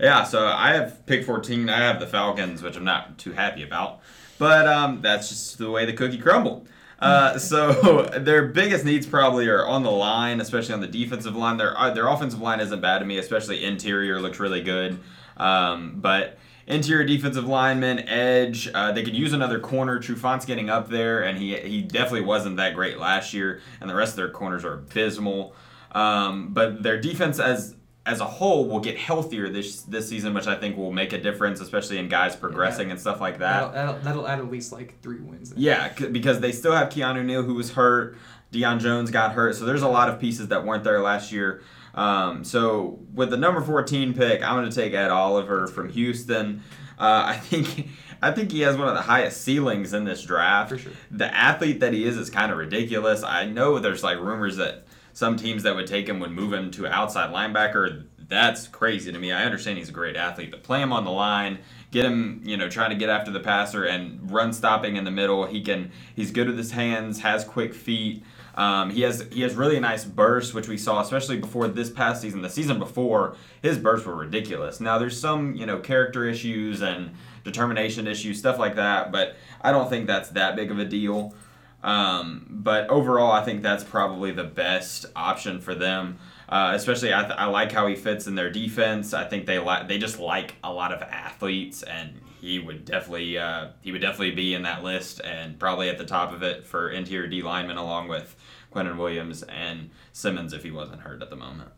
Yeah, 0.00 0.24
so 0.24 0.46
I 0.46 0.74
have 0.74 1.06
pick 1.06 1.24
14. 1.24 1.70
I 1.70 1.78
have 1.78 2.00
the 2.00 2.06
Falcons, 2.06 2.60
which 2.60 2.76
I'm 2.76 2.84
not 2.84 3.18
too 3.18 3.32
happy 3.32 3.62
about. 3.62 4.00
But 4.36 4.66
um, 4.66 5.00
that's 5.00 5.28
just 5.28 5.58
the 5.58 5.70
way 5.70 5.86
the 5.86 5.92
cookie 5.92 6.18
crumbled. 6.18 6.68
Uh, 6.98 7.38
so 7.38 8.02
their 8.18 8.46
biggest 8.48 8.84
needs 8.84 9.06
probably 9.06 9.46
are 9.46 9.64
on 9.64 9.84
the 9.84 9.92
line, 9.92 10.40
especially 10.40 10.74
on 10.74 10.80
the 10.80 10.88
defensive 10.88 11.36
line. 11.36 11.56
Their 11.56 11.78
uh, 11.78 11.90
their 11.94 12.08
offensive 12.08 12.40
line 12.40 12.58
isn't 12.58 12.80
bad 12.80 12.98
to 12.98 13.04
me, 13.04 13.18
especially 13.18 13.64
interior 13.64 14.20
looks 14.20 14.40
really 14.40 14.62
good. 14.62 14.98
Um, 15.36 16.00
but 16.00 16.38
interior 16.68 17.04
defensive 17.04 17.46
lineman, 17.46 18.00
edge, 18.08 18.68
uh, 18.72 18.92
they 18.92 19.02
could 19.02 19.16
use 19.16 19.32
another 19.32 19.58
corner. 19.58 19.98
Trufant's 19.98 20.44
getting 20.44 20.70
up 20.70 20.88
there, 20.88 21.22
and 21.22 21.38
he 21.38 21.56
he 21.56 21.82
definitely 21.82 22.22
wasn't 22.22 22.56
that 22.58 22.74
great 22.74 22.98
last 22.98 23.34
year. 23.34 23.60
And 23.80 23.90
the 23.90 23.94
rest 23.94 24.12
of 24.12 24.16
their 24.16 24.30
corners 24.30 24.64
are 24.64 24.74
abysmal. 24.74 25.54
Um, 25.92 26.52
but 26.52 26.82
their 26.82 27.00
defense 27.00 27.40
as 27.40 27.74
as 28.06 28.20
a 28.20 28.24
whole 28.24 28.66
will 28.68 28.80
get 28.80 28.96
healthier 28.98 29.48
this 29.50 29.82
this 29.82 30.08
season, 30.08 30.32
which 30.34 30.46
I 30.46 30.54
think 30.54 30.76
will 30.76 30.92
make 30.92 31.12
a 31.12 31.20
difference, 31.20 31.60
especially 31.60 31.98
in 31.98 32.08
guys 32.08 32.36
progressing 32.36 32.90
and 32.90 33.00
stuff 33.00 33.20
like 33.20 33.38
that. 33.38 33.72
That'll, 33.72 33.72
that'll, 33.72 34.00
that'll 34.04 34.28
add 34.28 34.38
at 34.38 34.50
least 34.50 34.72
like 34.72 35.00
three 35.02 35.20
wins. 35.20 35.52
Yeah, 35.56 35.94
c- 35.94 36.06
because 36.08 36.40
they 36.40 36.52
still 36.52 36.72
have 36.72 36.88
Keanu 36.88 37.24
Neal 37.24 37.42
who 37.42 37.54
was 37.54 37.72
hurt. 37.72 38.16
Deion 38.52 38.80
Jones 38.80 39.10
got 39.10 39.32
hurt, 39.32 39.56
so 39.56 39.66
there's 39.66 39.82
a 39.82 39.88
lot 39.88 40.08
of 40.08 40.18
pieces 40.18 40.48
that 40.48 40.64
weren't 40.64 40.82
there 40.82 41.02
last 41.02 41.32
year. 41.32 41.60
Um, 41.98 42.44
so 42.44 43.00
with 43.12 43.30
the 43.30 43.36
number 43.36 43.60
14 43.60 44.14
pick, 44.14 44.40
I'm 44.40 44.54
going 44.54 44.70
to 44.70 44.74
take 44.74 44.94
Ed 44.94 45.10
Oliver 45.10 45.66
from 45.66 45.88
Houston. 45.88 46.62
Uh, 46.96 47.24
I 47.26 47.36
think 47.36 47.88
I 48.22 48.30
think 48.30 48.50
he 48.50 48.60
has 48.60 48.76
one 48.76 48.88
of 48.88 48.94
the 48.94 49.02
highest 49.02 49.42
ceilings 49.42 49.92
in 49.92 50.04
this 50.04 50.22
draft. 50.22 50.70
For 50.70 50.78
sure. 50.78 50.92
The 51.10 51.32
athlete 51.34 51.80
that 51.80 51.92
he 51.92 52.04
is 52.04 52.16
is 52.16 52.30
kind 52.30 52.50
of 52.52 52.58
ridiculous. 52.58 53.22
I 53.22 53.46
know 53.46 53.78
there's 53.78 54.02
like 54.02 54.18
rumors 54.18 54.56
that 54.56 54.86
some 55.12 55.36
teams 55.36 55.64
that 55.64 55.74
would 55.74 55.86
take 55.88 56.08
him 56.08 56.20
would 56.20 56.30
move 56.30 56.52
him 56.52 56.70
to 56.72 56.86
outside 56.86 57.32
linebacker. 57.32 58.04
That's 58.28 58.68
crazy 58.68 59.10
to 59.10 59.18
me. 59.18 59.32
I 59.32 59.44
understand 59.44 59.78
he's 59.78 59.88
a 59.88 59.92
great 59.92 60.14
athlete, 60.14 60.50
but 60.50 60.62
play 60.62 60.82
him 60.82 60.92
on 60.92 61.04
the 61.04 61.10
line, 61.10 61.60
get 61.90 62.04
him, 62.04 62.42
you 62.44 62.58
know, 62.58 62.68
trying 62.68 62.90
to 62.90 62.96
get 62.96 63.08
after 63.08 63.30
the 63.30 63.40
passer 63.40 63.84
and 63.84 64.30
run 64.30 64.52
stopping 64.52 64.96
in 64.96 65.04
the 65.04 65.10
middle. 65.10 65.46
He 65.46 65.62
can. 65.62 65.92
He's 66.14 66.30
good 66.30 66.46
with 66.46 66.58
his 66.58 66.72
hands, 66.72 67.20
has 67.20 67.44
quick 67.44 67.72
feet. 67.72 68.22
Um, 68.54 68.90
he 68.90 69.02
has 69.02 69.26
he 69.32 69.42
has 69.42 69.54
really 69.54 69.80
nice 69.80 70.04
bursts, 70.04 70.52
which 70.52 70.68
we 70.68 70.76
saw 70.76 71.00
especially 71.00 71.38
before 71.38 71.68
this 71.68 71.90
past 71.90 72.20
season. 72.20 72.42
The 72.42 72.50
season 72.50 72.78
before, 72.78 73.36
his 73.62 73.78
bursts 73.78 74.04
were 74.04 74.16
ridiculous. 74.16 74.78
Now 74.78 74.98
there's 74.98 75.18
some 75.18 75.54
you 75.54 75.64
know 75.64 75.78
character 75.78 76.26
issues 76.26 76.82
and 76.82 77.12
determination 77.44 78.06
issues, 78.06 78.38
stuff 78.38 78.58
like 78.58 78.74
that, 78.76 79.10
but 79.10 79.36
I 79.62 79.72
don't 79.72 79.88
think 79.88 80.06
that's 80.06 80.30
that 80.30 80.54
big 80.54 80.70
of 80.70 80.78
a 80.78 80.84
deal. 80.84 81.34
Um, 81.82 82.46
but 82.50 82.90
overall, 82.90 83.32
I 83.32 83.44
think 83.44 83.62
that's 83.62 83.84
probably 83.84 84.32
the 84.32 84.44
best 84.44 85.06
option 85.14 85.60
for 85.60 85.74
them. 85.74 86.18
Uh, 86.48 86.72
especially, 86.74 87.12
I, 87.12 87.24
th- 87.24 87.34
I 87.38 87.44
like 87.46 87.72
how 87.72 87.86
he 87.86 87.94
fits 87.94 88.26
in 88.26 88.34
their 88.34 88.50
defense. 88.50 89.12
I 89.12 89.24
think 89.24 89.46
they 89.46 89.58
like 89.58 89.86
they 89.86 89.98
just 89.98 90.18
like 90.18 90.54
a 90.64 90.72
lot 90.72 90.92
of 90.92 91.02
athletes, 91.02 91.82
and 91.82 92.20
he 92.40 92.58
would 92.58 92.84
definitely 92.84 93.36
uh, 93.36 93.68
he 93.82 93.92
would 93.92 94.00
definitely 94.00 94.30
be 94.30 94.54
in 94.54 94.62
that 94.62 94.82
list 94.82 95.20
and 95.22 95.58
probably 95.58 95.90
at 95.90 95.98
the 95.98 96.04
top 96.04 96.32
of 96.32 96.42
it 96.42 96.66
for 96.66 96.90
interior 96.90 97.28
D 97.28 97.42
lineman 97.42 97.76
along 97.76 98.08
with 98.08 98.34
Quentin 98.70 98.96
Williams 98.96 99.42
and 99.42 99.90
Simmons 100.12 100.52
if 100.52 100.62
he 100.62 100.70
wasn't 100.70 101.02
hurt 101.02 101.22
at 101.22 101.30
the 101.30 101.36
moment. 101.36 101.70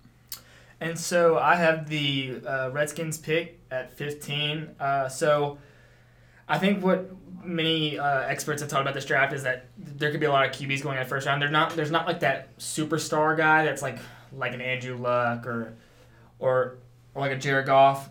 And 0.81 0.99
so 0.99 1.37
I 1.39 1.57
have 1.57 1.89
the 1.89 2.41
uh, 2.47 2.71
Redskins 2.73 3.19
pick 3.19 3.61
at 3.71 3.93
15. 3.93 4.77
Uh, 4.81 5.09
so 5.09 5.59
I 6.49 6.59
think 6.59 6.83
what 6.83 7.11
many 7.45 7.99
uh, 7.99 8.21
experts 8.21 8.63
have 8.63 8.71
talked 8.71 8.83
about 8.83 8.95
this 8.95 9.05
draft 9.05 9.33
is 9.33 9.43
that 9.43 9.67
there 9.77 10.11
could 10.11 10.21
be 10.21 10.27
a 10.27 10.31
lot 10.31 10.47
of 10.47 10.53
QBs 10.53 10.83
going 10.83 10.97
at 10.97 11.09
first 11.09 11.27
round. 11.27 11.43
They're 11.43 11.51
not. 11.51 11.77
There's 11.77 11.91
not 11.91 12.07
like 12.07 12.21
that 12.21 12.57
superstar 12.59 13.37
guy 13.37 13.65
that's 13.65 13.83
like 13.83 13.99
like 14.33 14.53
an 14.55 14.61
Andrew 14.61 14.97
Luck 14.97 15.47
or 15.47 15.75
or 16.39 16.77
or 17.15 17.23
like 17.23 17.33
a 17.33 17.37
Jared 17.37 17.67
Goff. 17.67 18.09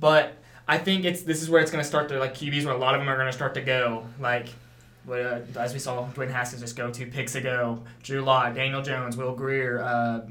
But 0.00 0.36
I 0.66 0.78
think 0.78 1.04
it's 1.04 1.22
this 1.22 1.42
is 1.42 1.50
where 1.50 1.60
it's 1.60 1.70
going 1.70 1.82
to 1.82 1.88
start 1.88 2.08
to 2.08 2.18
like 2.18 2.34
QBs 2.34 2.64
where 2.64 2.74
a 2.74 2.78
lot 2.78 2.94
of 2.94 3.00
them 3.00 3.08
are 3.08 3.16
going 3.16 3.28
to 3.28 3.32
start 3.32 3.54
to 3.54 3.60
go 3.60 4.06
like. 4.20 4.48
What, 5.06 5.20
uh, 5.20 5.40
as 5.58 5.74
we 5.74 5.78
saw, 5.78 6.08
Dwayne 6.14 6.30
Haskins 6.30 6.62
just 6.62 6.76
go 6.76 6.90
two 6.90 7.06
picks 7.06 7.34
ago. 7.34 7.82
Drew 8.02 8.22
Lock, 8.22 8.54
Daniel 8.54 8.80
Jones, 8.80 9.18
Will 9.18 9.34
Grier, 9.34 9.82
uh, 9.82 10.22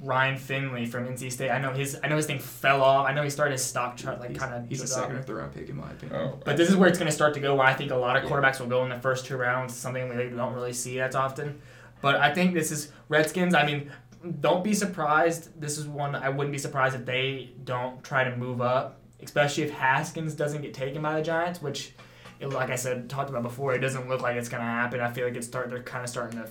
Ryan 0.00 0.38
Finley 0.38 0.86
from 0.86 1.06
NC 1.06 1.30
State. 1.30 1.50
I 1.50 1.58
know 1.58 1.72
his 1.74 1.98
I 2.02 2.08
know 2.08 2.16
his 2.16 2.24
thing 2.24 2.38
fell 2.38 2.80
off. 2.82 3.06
I 3.06 3.12
know 3.12 3.22
he 3.22 3.28
started 3.28 3.52
his 3.52 3.62
stock 3.64 3.98
chart 3.98 4.18
like 4.18 4.34
kind 4.34 4.54
of. 4.54 4.66
he's 4.70 4.80
a 4.80 4.86
second 4.86 5.16
or 5.16 5.22
third 5.22 5.36
round 5.36 5.52
pick 5.52 5.68
in 5.68 5.76
my 5.76 5.90
opinion. 5.90 6.18
Oh, 6.18 6.38
But 6.46 6.56
this 6.56 6.70
is 6.70 6.76
where 6.76 6.88
it's 6.88 6.96
going 6.98 7.10
to 7.10 7.14
start 7.14 7.34
to 7.34 7.40
go. 7.40 7.56
Where 7.56 7.66
I 7.66 7.74
think 7.74 7.90
a 7.90 7.94
lot 7.96 8.16
of 8.16 8.24
Yeah. 8.24 8.30
quarterbacks 8.30 8.58
will 8.58 8.68
go 8.68 8.82
in 8.84 8.88
the 8.88 8.98
first 9.00 9.26
two 9.26 9.36
rounds. 9.36 9.74
Something 9.76 10.08
we 10.08 10.30
don't 10.34 10.54
really 10.54 10.72
see 10.72 10.98
as 10.98 11.14
often. 11.14 11.60
But 12.00 12.16
I 12.16 12.32
think 12.32 12.54
this 12.54 12.70
is 12.70 12.90
Redskins. 13.10 13.54
I 13.54 13.66
mean, 13.66 13.90
don't 14.32 14.64
be 14.64 14.74
surprised. 14.74 15.60
This 15.60 15.78
is 15.78 15.86
one 15.86 16.14
I 16.14 16.28
wouldn't 16.28 16.52
be 16.52 16.58
surprised 16.58 16.94
if 16.94 17.04
they 17.04 17.50
don't 17.64 18.02
try 18.02 18.24
to 18.24 18.36
move 18.36 18.60
up, 18.60 19.00
especially 19.22 19.64
if 19.64 19.70
Haskins 19.70 20.34
doesn't 20.34 20.62
get 20.62 20.74
taken 20.74 21.02
by 21.02 21.16
the 21.16 21.22
Giants, 21.22 21.62
which, 21.62 21.92
it, 22.40 22.48
like 22.48 22.70
I 22.70 22.76
said, 22.76 23.08
talked 23.08 23.30
about 23.30 23.42
before, 23.42 23.74
it 23.74 23.78
doesn't 23.80 24.08
look 24.08 24.22
like 24.22 24.36
it's 24.36 24.48
going 24.48 24.62
to 24.62 24.68
happen. 24.68 25.00
I 25.00 25.10
feel 25.10 25.26
like 25.26 25.36
it's 25.36 25.46
start. 25.46 25.70
They're 25.70 25.82
kind 25.82 26.04
of 26.04 26.10
starting 26.10 26.38
to 26.40 26.48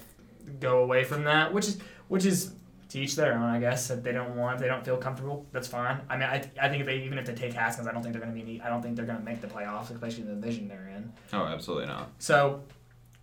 go 0.60 0.84
away 0.84 1.04
from 1.04 1.24
that, 1.26 1.54
which 1.54 1.68
is 1.68 1.80
which 2.08 2.26
is 2.26 2.54
to 2.90 3.00
each 3.00 3.16
their 3.16 3.34
own, 3.34 3.44
I 3.44 3.60
guess. 3.60 3.90
If 3.90 4.04
they 4.04 4.12
don't 4.12 4.36
want, 4.36 4.56
if 4.56 4.62
they 4.62 4.68
don't 4.68 4.86
feel 4.86 4.98
comfortable, 4.98 5.46
that's 5.52 5.68
fine. 5.68 6.00
I 6.10 6.18
mean, 6.18 6.28
I, 6.28 6.36
I 6.62 6.70
think 6.70 6.82
if 6.82 6.86
they 6.86 7.00
even 7.00 7.18
if 7.18 7.26
they 7.26 7.34
take 7.34 7.54
Haskins, 7.54 7.88
I 7.88 7.92
don't 7.92 8.02
think 8.02 8.14
they're 8.14 8.24
going 8.24 8.38
to 8.38 8.46
be. 8.46 8.62
I 8.62 8.70
don't 8.70 8.82
think 8.82 8.96
they're 8.96 9.06
going 9.06 9.20
to 9.20 9.26
make 9.26 9.42
the 9.42 9.48
playoffs, 9.48 9.92
especially 9.92 10.24
in 10.24 10.30
the 10.30 10.36
division 10.36 10.68
they're 10.68 10.92
in. 10.96 11.12
oh, 11.34 11.46
absolutely 11.46 11.88
not. 11.88 12.12
So, 12.20 12.64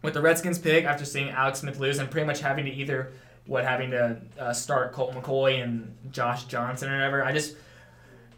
with 0.03 0.15
the 0.15 0.21
Redskins 0.21 0.59
pick, 0.59 0.85
after 0.85 1.05
seeing 1.05 1.31
Alex 1.31 1.61
Smith 1.61 1.79
lose 1.79 1.99
and 1.99 2.11
pretty 2.11 2.27
much 2.27 2.41
having 2.41 2.65
to 2.65 2.71
either 2.73 3.13
what 3.47 3.65
having 3.65 3.91
to 3.91 4.21
uh, 4.39 4.53
start 4.53 4.93
Colt 4.93 5.15
McCoy 5.15 5.63
and 5.63 5.97
Josh 6.11 6.45
Johnson 6.45 6.89
or 6.91 6.97
whatever, 6.97 7.25
I 7.25 7.33
just 7.33 7.57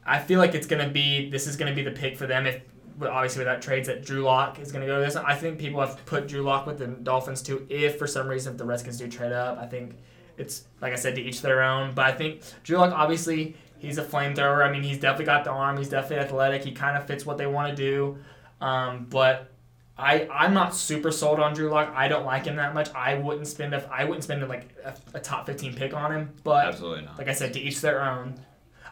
I 0.07 0.19
feel 0.19 0.39
like 0.39 0.55
it's 0.55 0.67
gonna 0.67 0.89
be 0.89 1.31
this 1.31 1.47
is 1.47 1.57
gonna 1.57 1.75
be 1.75 1.83
the 1.83 1.93
pick 1.93 2.17
for 2.17 2.27
them 2.27 2.47
if. 2.47 2.61
Obviously, 3.03 3.41
without 3.41 3.61
trades, 3.61 3.89
that 3.89 4.05
Drew 4.05 4.23
Lock 4.23 4.61
is 4.61 4.71
to 4.71 4.87
go 4.87 5.01
to 5.01 5.05
this. 5.05 5.17
I 5.17 5.35
think 5.35 5.59
people 5.59 5.81
have 5.81 6.07
put 6.07 6.29
Drew 6.29 6.43
Lock 6.43 6.65
with 6.65 6.79
the 6.79 6.87
Dolphins 6.87 7.43
too. 7.43 7.67
If 7.69 7.99
for 7.99 8.07
some 8.07 8.29
reason 8.29 8.53
if 8.53 8.59
the 8.59 8.65
Redskins 8.65 8.99
do 8.99 9.09
trade 9.09 9.33
up, 9.33 9.59
I 9.59 9.67
think 9.67 9.97
it's 10.39 10.67
like 10.81 10.93
I 10.93 10.95
said 10.95 11.17
to 11.17 11.21
each 11.21 11.43
their 11.43 11.61
own. 11.61 11.93
But 11.93 12.05
I 12.05 12.13
think 12.13 12.43
Drew 12.63 12.79
Lock 12.79 12.93
obviously 12.93 13.57
he's 13.79 13.99
a 13.99 14.05
flamethrower. 14.05 14.65
I 14.65 14.71
mean, 14.71 14.85
he's 14.85 14.99
definitely 14.99 15.25
got 15.25 15.43
the 15.43 15.51
arm. 15.51 15.77
He's 15.77 15.89
definitely 15.89 16.25
athletic. 16.25 16.63
He 16.63 16.71
kind 16.71 16.97
of 16.97 17.07
fits 17.07 17.27
what 17.27 17.37
they 17.37 17.47
want 17.47 17.77
to 17.77 17.77
do. 17.77 18.19
Um, 18.61 19.07
but 19.11 19.51
I 19.97 20.27
I'm 20.29 20.55
not 20.55 20.75
super 20.75 21.13
sold 21.13 21.39
on 21.39 21.55
Drew 21.55 21.71
Lock. 21.71 21.93
I 21.95 22.09
don't 22.09 22.25
like 22.25 22.47
him 22.47 22.57
that 22.57 22.75
much. 22.75 22.93
I 22.95 23.15
wouldn't 23.15 23.47
spend 23.47 23.75
a 23.75 23.89
I 23.93 24.05
wouldn't 24.05 24.25
spend 24.25 24.47
like 24.49 24.75
a, 24.85 24.95
a 25.15 25.21
top 25.21 25.47
15 25.47 25.75
pick 25.75 25.95
on 25.95 26.13
him. 26.13 26.33
But 26.43 26.67
Absolutely 26.67 27.05
not. 27.05 27.19
like 27.19 27.29
I 27.29 27.33
said, 27.33 27.53
to 27.55 27.61
each 27.61 27.81
their 27.81 28.03
own. 28.03 28.35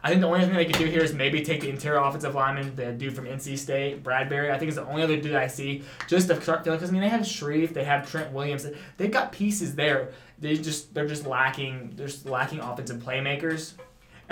I 0.05 0.09
think 0.09 0.21
the 0.21 0.27
only 0.27 0.41
thing 0.41 0.55
they 0.55 0.65
could 0.65 0.79
do 0.79 0.87
here 0.87 1.03
is 1.03 1.13
maybe 1.15 1.43
take 1.43 1.61
the 1.61 1.69
interior 1.69 1.99
offensive 2.01 2.35
lineman, 2.35 2.75
the 2.75 2.91
dude 2.91 3.15
from 3.15 3.25
NC 3.25 3.57
State, 3.57 4.03
Bradbury. 4.03 4.51
I 4.51 4.59
think 4.59 4.69
is 4.69 4.75
the 4.75 4.85
only 4.85 5.03
other 5.03 5.17
dude 5.17 5.37
I 5.37 5.47
see 5.47 5.85
just 6.09 6.27
to 6.29 6.41
start 6.41 6.65
feeling. 6.65 6.79
Because 6.79 6.91
I 6.91 6.93
mean, 6.93 7.03
they 7.03 7.09
have 7.09 7.21
Scherff, 7.21 7.73
they 7.73 7.85
have 7.85 8.11
Trent 8.11 8.33
Williams. 8.33 8.67
They've 8.97 9.11
got 9.11 9.31
pieces 9.31 9.77
there. 9.77 10.11
They 10.39 10.57
just 10.57 10.93
they're 10.95 11.07
just 11.07 11.27
lacking. 11.27 11.93
They're 11.95 12.09
just 12.09 12.27
lacking 12.27 12.61
offensive 12.61 13.01
playmakers. 13.01 13.75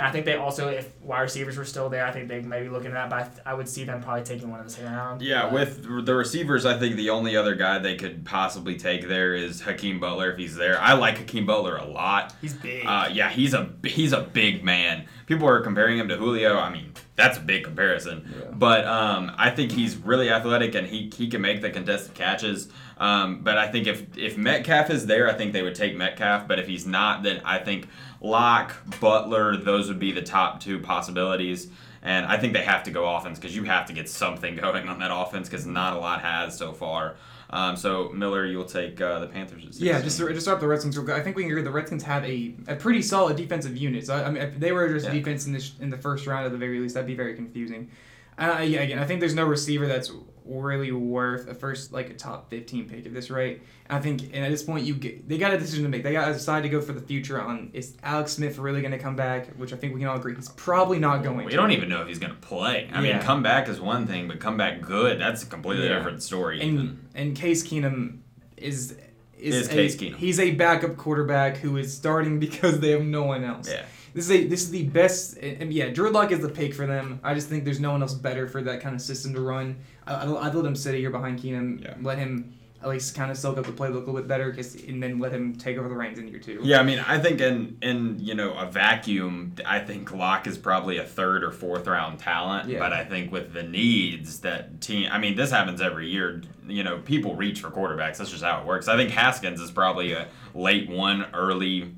And 0.01 0.07
I 0.07 0.11
think 0.11 0.25
they 0.25 0.33
also, 0.35 0.67
if 0.69 0.99
wide 1.01 1.21
receivers 1.21 1.57
were 1.57 1.63
still 1.65 1.87
there, 1.87 2.03
I 2.07 2.11
think 2.11 2.27
they 2.27 2.41
may 2.41 2.63
be 2.63 2.69
looking 2.69 2.87
at 2.87 2.93
that. 2.93 3.09
But 3.11 3.19
I, 3.19 3.23
th- 3.23 3.41
I 3.45 3.53
would 3.53 3.69
see 3.69 3.83
them 3.83 4.01
probably 4.01 4.23
taking 4.23 4.49
one 4.49 4.59
in 4.59 4.65
the 4.65 4.71
second 4.71 4.91
round. 4.93 5.21
Yeah, 5.21 5.43
But- 5.43 5.53
with 5.53 6.05
the 6.07 6.15
receivers, 6.15 6.65
I 6.65 6.79
think 6.79 6.95
the 6.95 7.11
only 7.11 7.35
other 7.35 7.53
guy 7.53 7.77
they 7.77 7.95
could 7.95 8.25
possibly 8.25 8.77
take 8.77 9.07
there 9.07 9.35
is 9.35 9.61
Hakeem 9.61 9.99
Butler 9.99 10.31
if 10.31 10.39
he's 10.39 10.55
there. 10.55 10.81
I 10.81 10.93
like 10.93 11.19
Hakeem 11.19 11.45
Butler 11.45 11.77
a 11.77 11.85
lot. 11.85 12.33
he's 12.41 12.55
big. 12.55 12.83
Uh, 12.85 13.09
yeah, 13.13 13.29
he's 13.29 13.53
a 13.53 13.69
he's 13.83 14.11
a 14.11 14.21
big 14.21 14.63
man. 14.63 15.05
People 15.27 15.47
are 15.47 15.61
comparing 15.61 15.99
him 15.99 16.07
to 16.09 16.17
Julio. 16.17 16.57
I 16.57 16.71
mean, 16.71 16.93
that's 17.15 17.37
a 17.37 17.41
big 17.41 17.63
comparison. 17.63 18.27
Yeah. 18.37 18.45
But 18.53 18.85
um, 18.85 19.31
I 19.37 19.51
think 19.51 19.71
he's 19.71 19.95
really 19.95 20.29
athletic 20.31 20.73
and 20.75 20.85
he, 20.87 21.09
he 21.15 21.29
can 21.29 21.41
make 21.41 21.61
the 21.61 21.69
contested 21.69 22.15
catches. 22.15 22.67
Um, 22.97 23.41
but 23.43 23.57
I 23.57 23.67
think 23.71 23.85
if 23.87 24.17
if 24.17 24.35
Metcalf 24.37 24.89
is 24.89 25.05
there, 25.05 25.29
I 25.29 25.33
think 25.33 25.53
they 25.53 25.61
would 25.61 25.75
take 25.75 25.95
Metcalf. 25.95 26.47
But 26.47 26.57
if 26.59 26.67
he's 26.67 26.85
not, 26.87 27.21
then 27.23 27.41
I 27.45 27.59
think 27.59 27.87
Lock, 28.21 28.75
Butler, 28.99 29.57
those 29.57 29.87
would 29.87 29.99
be 29.99 30.11
the 30.11 30.21
top 30.21 30.59
two 30.61 30.79
possibilities. 30.79 31.67
And 32.03 32.25
I 32.25 32.37
think 32.37 32.53
they 32.53 32.63
have 32.63 32.83
to 32.83 32.91
go 32.91 33.15
offense 33.15 33.37
because 33.39 33.55
you 33.55 33.63
have 33.65 33.85
to 33.87 33.93
get 33.93 34.09
something 34.09 34.55
going 34.61 34.87
on 34.87 34.99
that 34.99 35.11
offense 35.13 35.49
because 35.49 35.65
not 35.65 35.95
a 35.95 35.99
lot 35.99 36.21
has 36.21 36.57
so 36.57 36.71
far. 36.73 37.15
Um, 37.49 37.75
so 37.75 38.09
Miller, 38.09 38.45
you'll 38.45 38.63
take 38.65 38.99
uh, 39.01 39.19
the 39.19 39.27
Panthers. 39.27 39.65
At 39.65 39.73
Yeah, 39.75 40.01
just 40.01 40.17
to, 40.19 40.27
just 40.29 40.41
start 40.45 40.59
the 40.61 40.67
Redskins. 40.67 40.95
real 40.97 41.05
quick, 41.05 41.17
I 41.17 41.21
think 41.21 41.35
we 41.35 41.43
can 41.43 41.51
agree 41.51 41.61
the 41.63 41.69
Redskins 41.71 42.03
have 42.03 42.23
a, 42.23 42.55
a 42.67 42.75
pretty 42.75 43.01
solid 43.01 43.35
defensive 43.35 43.75
unit. 43.75 44.05
So 44.05 44.15
I 44.15 44.31
mean, 44.31 44.41
if 44.41 44.57
they 44.59 44.71
were 44.71 44.87
just 44.87 45.05
Yeah. 45.07 45.11
defense 45.13 45.45
in 45.47 45.53
this 45.53 45.73
in 45.79 45.89
the 45.89 45.97
first 45.97 46.25
round 46.27 46.45
at 46.45 46.51
the 46.53 46.57
very 46.57 46.79
least, 46.79 46.93
that'd 46.93 47.05
be 47.07 47.15
very 47.15 47.35
confusing. 47.35 47.91
Uh, 48.37 48.61
yeah, 48.65 48.81
again, 48.81 48.99
I 48.99 49.05
think 49.05 49.19
there's 49.19 49.35
no 49.35 49.43
receiver 49.45 49.85
that's 49.85 50.11
really 50.45 50.91
worth 50.91 51.47
a 51.47 51.53
first 51.53 51.91
like 51.93 52.09
a 52.09 52.13
top 52.13 52.49
15 52.49 52.89
pick 52.89 53.05
at 53.05 53.13
this 53.13 53.29
rate. 53.29 53.61
And 53.89 53.97
I 53.97 54.01
think, 54.01 54.23
and 54.33 54.43
at 54.43 54.49
this 54.49 54.63
point, 54.63 54.85
you 54.85 54.95
get 54.95 55.27
they 55.27 55.37
got 55.37 55.53
a 55.53 55.57
decision 55.57 55.83
to 55.83 55.89
make. 55.89 56.03
They 56.03 56.13
got 56.13 56.27
to 56.27 56.33
decide 56.33 56.63
to 56.63 56.69
go 56.69 56.81
for 56.81 56.93
the 56.93 57.01
future 57.01 57.41
on 57.41 57.69
is 57.73 57.95
Alex 58.03 58.33
Smith 58.33 58.57
really 58.57 58.81
going 58.81 58.91
to 58.91 58.97
come 58.99 59.15
back? 59.15 59.47
Which 59.57 59.73
I 59.73 59.75
think 59.75 59.93
we 59.93 59.99
can 59.99 60.09
all 60.09 60.17
agree 60.17 60.35
he's 60.35 60.49
probably 60.49 60.99
not 60.99 61.23
going. 61.23 61.45
We 61.45 61.51
to. 61.51 61.57
don't 61.57 61.71
even 61.71 61.89
know 61.89 62.01
if 62.01 62.07
he's 62.07 62.19
gonna 62.19 62.33
play. 62.35 62.89
I 62.91 63.01
mean, 63.01 63.11
Yeah. 63.11 63.21
come 63.23 63.43
back 63.43 63.67
is 63.69 63.79
one 63.79 64.07
thing, 64.07 64.27
but 64.27 64.39
come 64.39 64.57
back 64.57 64.81
good, 64.81 65.19
that's 65.19 65.43
a 65.43 65.45
completely 65.45 65.87
Yeah. 65.87 65.95
different 65.97 66.23
story. 66.23 66.61
even. 66.61 66.77
and 66.79 67.07
and 67.15 67.35
Case 67.35 67.63
Keenum 67.63 68.19
is 68.57 68.95
is, 69.37 69.55
Is 69.55 69.67
a, 69.69 69.71
Case 69.71 69.95
Keenum. 69.95 70.17
He's 70.17 70.39
a 70.39 70.51
backup 70.51 70.97
quarterback 70.97 71.57
who 71.57 71.77
is 71.77 71.91
starting 71.95 72.39
because 72.45 72.79
they 72.79 72.91
have 72.91 73.01
no 73.03 73.23
one 73.23 73.43
else. 73.43 73.67
Yeah. 73.69 73.85
This 74.13 74.25
is 74.25 74.31
a 74.31 74.47
this 74.47 74.61
is 74.63 74.71
the 74.71 74.83
best. 74.83 75.37
And, 75.37 75.71
yeah, 75.73 75.89
Drew 75.89 76.09
Lock 76.09 76.31
is 76.31 76.39
the 76.39 76.49
pick 76.49 76.73
for 76.73 76.85
them. 76.85 77.19
I 77.23 77.33
just 77.33 77.47
think 77.49 77.63
there's 77.65 77.79
no 77.79 77.91
one 77.91 78.01
else 78.01 78.13
better 78.13 78.47
for 78.47 78.61
that 78.63 78.81
kind 78.81 78.95
of 78.95 79.01
system 79.01 79.33
to 79.33 79.41
run. 79.41 79.77
I, 80.05 80.15
I'd, 80.23 80.29
I'd 80.29 80.55
let 80.55 80.65
him 80.65 80.75
sit 80.75 80.95
a 80.95 80.99
year 80.99 81.09
behind 81.11 81.39
Keenum. 81.39 81.83
Yeah. 81.83 81.95
Let 82.01 82.17
him 82.17 82.53
at 82.83 82.89
least 82.89 83.13
kind 83.13 83.29
of 83.29 83.37
soak 83.37 83.59
up 83.59 83.65
the 83.67 83.71
playbook 83.71 83.93
a 83.93 83.99
little 83.99 84.15
bit 84.15 84.27
better, 84.27 84.51
'cause- 84.51 84.73
and 84.87 85.03
then 85.03 85.19
let 85.19 85.31
him 85.31 85.55
take 85.55 85.77
over 85.77 85.87
the 85.87 85.93
reins 85.93 86.17
in 86.17 86.27
year 86.27 86.39
two. 86.39 86.59
Yeah, 86.63 86.79
I 86.79 86.83
mean, 86.83 86.97
I 87.07 87.19
think 87.19 87.39
in 87.39 87.77
in 87.83 88.17
you 88.19 88.33
know 88.33 88.53
a 88.53 88.65
vacuum, 88.65 89.53
I 89.65 89.79
think 89.79 90.11
Lock 90.11 90.47
is 90.47 90.57
probably 90.57 90.97
a 90.97 91.05
third 91.05 91.43
or 91.43 91.51
fourth 91.51 91.85
round 91.87 92.17
talent. 92.19 92.67
Yeah. 92.69 92.79
But 92.79 92.91
I 92.91 93.05
think 93.05 93.31
with 93.31 93.53
the 93.53 93.61
needs 93.63 94.39
that 94.39 94.81
team, 94.81 95.09
I 95.11 95.19
mean, 95.19 95.35
this 95.35 95.51
happens 95.51 95.79
every 95.79 96.09
year. 96.09 96.41
You 96.67 96.83
know, 96.83 96.97
people 96.99 97.35
reach 97.35 97.61
for 97.61 97.69
quarterbacks. 97.69 98.17
That's 98.17 98.31
just 98.31 98.43
how 98.43 98.59
it 98.61 98.65
works. 98.65 98.87
I 98.87 98.97
think 98.97 99.11
Haskins 99.11 99.61
is 99.61 99.69
probably 99.71 100.13
a 100.13 100.27
late 100.55 100.89
one, 100.89 101.25
early 101.35 101.93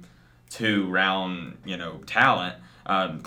two 0.54 0.88
round, 0.90 1.58
you 1.66 1.78
know, 1.78 1.98
talent. 2.06 2.56
Um, 2.86 3.22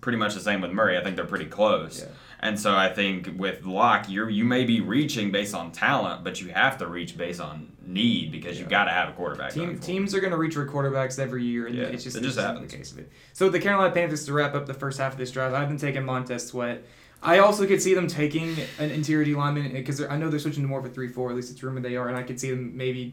pretty 0.00 0.18
much 0.18 0.34
the 0.34 0.40
same 0.40 0.60
with 0.60 0.70
Murray. 0.72 0.96
I 0.98 1.02
think 1.02 1.16
they're 1.16 1.24
pretty 1.24 1.46
close. 1.46 2.00
Yeah. 2.00 2.08
And 2.42 2.58
so 2.58 2.74
I 2.74 2.88
think 2.92 3.30
with 3.36 3.64
Lock, 3.66 4.08
you 4.08 4.28
you 4.28 4.44
may 4.44 4.64
be 4.64 4.80
reaching 4.80 5.30
based 5.30 5.54
on 5.54 5.72
talent, 5.72 6.22
but 6.24 6.40
you 6.40 6.48
have 6.50 6.78
to 6.78 6.86
reach 6.86 7.16
based 7.16 7.40
on 7.40 7.72
need 7.86 8.30
because 8.30 8.58
you 8.58 8.64
Yeah. 8.64 8.70
got 8.70 8.84
to 8.84 8.90
have 8.90 9.08
a 9.08 9.12
quarterback. 9.12 9.52
Team, 9.52 9.78
teams 9.78 10.14
are 10.14 10.20
going 10.20 10.30
to 10.30 10.38
reach 10.38 10.54
for 10.54 10.66
quarterbacks 10.66 11.18
every 11.18 11.44
year, 11.44 11.66
and 11.66 11.74
Yeah, 11.76 11.84
it's 11.84 12.04
just, 12.04 12.16
it 12.16 12.22
just 12.22 12.36
the 12.36 12.66
case 12.68 12.92
of 12.92 12.98
it. 12.98 13.10
So 13.32 13.48
the 13.50 13.58
Carolina 13.58 13.92
Panthers 13.92 14.24
to 14.26 14.32
wrap 14.32 14.54
up 14.54 14.66
the 14.66 14.74
first 14.74 14.98
half 14.98 15.12
of 15.12 15.18
this 15.18 15.30
draft, 15.32 15.54
I've 15.54 15.68
been 15.68 15.76
taking 15.78 16.04
Montez 16.04 16.46
Sweat. 16.46 16.84
I 17.22 17.38
also 17.38 17.66
could 17.66 17.82
see 17.82 17.92
them 17.94 18.06
taking 18.06 18.56
an 18.78 18.90
interior 18.90 19.24
D 19.24 19.34
lineman 19.34 19.72
because 19.72 20.00
I 20.02 20.16
know 20.16 20.30
they're 20.30 20.38
switching 20.38 20.62
to 20.62 20.68
more 20.68 20.78
of 20.78 20.86
a 20.86 20.88
three-four. 20.88 21.28
At 21.30 21.36
least 21.36 21.50
it's 21.50 21.62
rumored 21.62 21.82
they 21.82 21.96
are, 21.96 22.08
and 22.08 22.16
I 22.16 22.22
could 22.22 22.40
see 22.40 22.50
them 22.50 22.74
maybe 22.76 23.12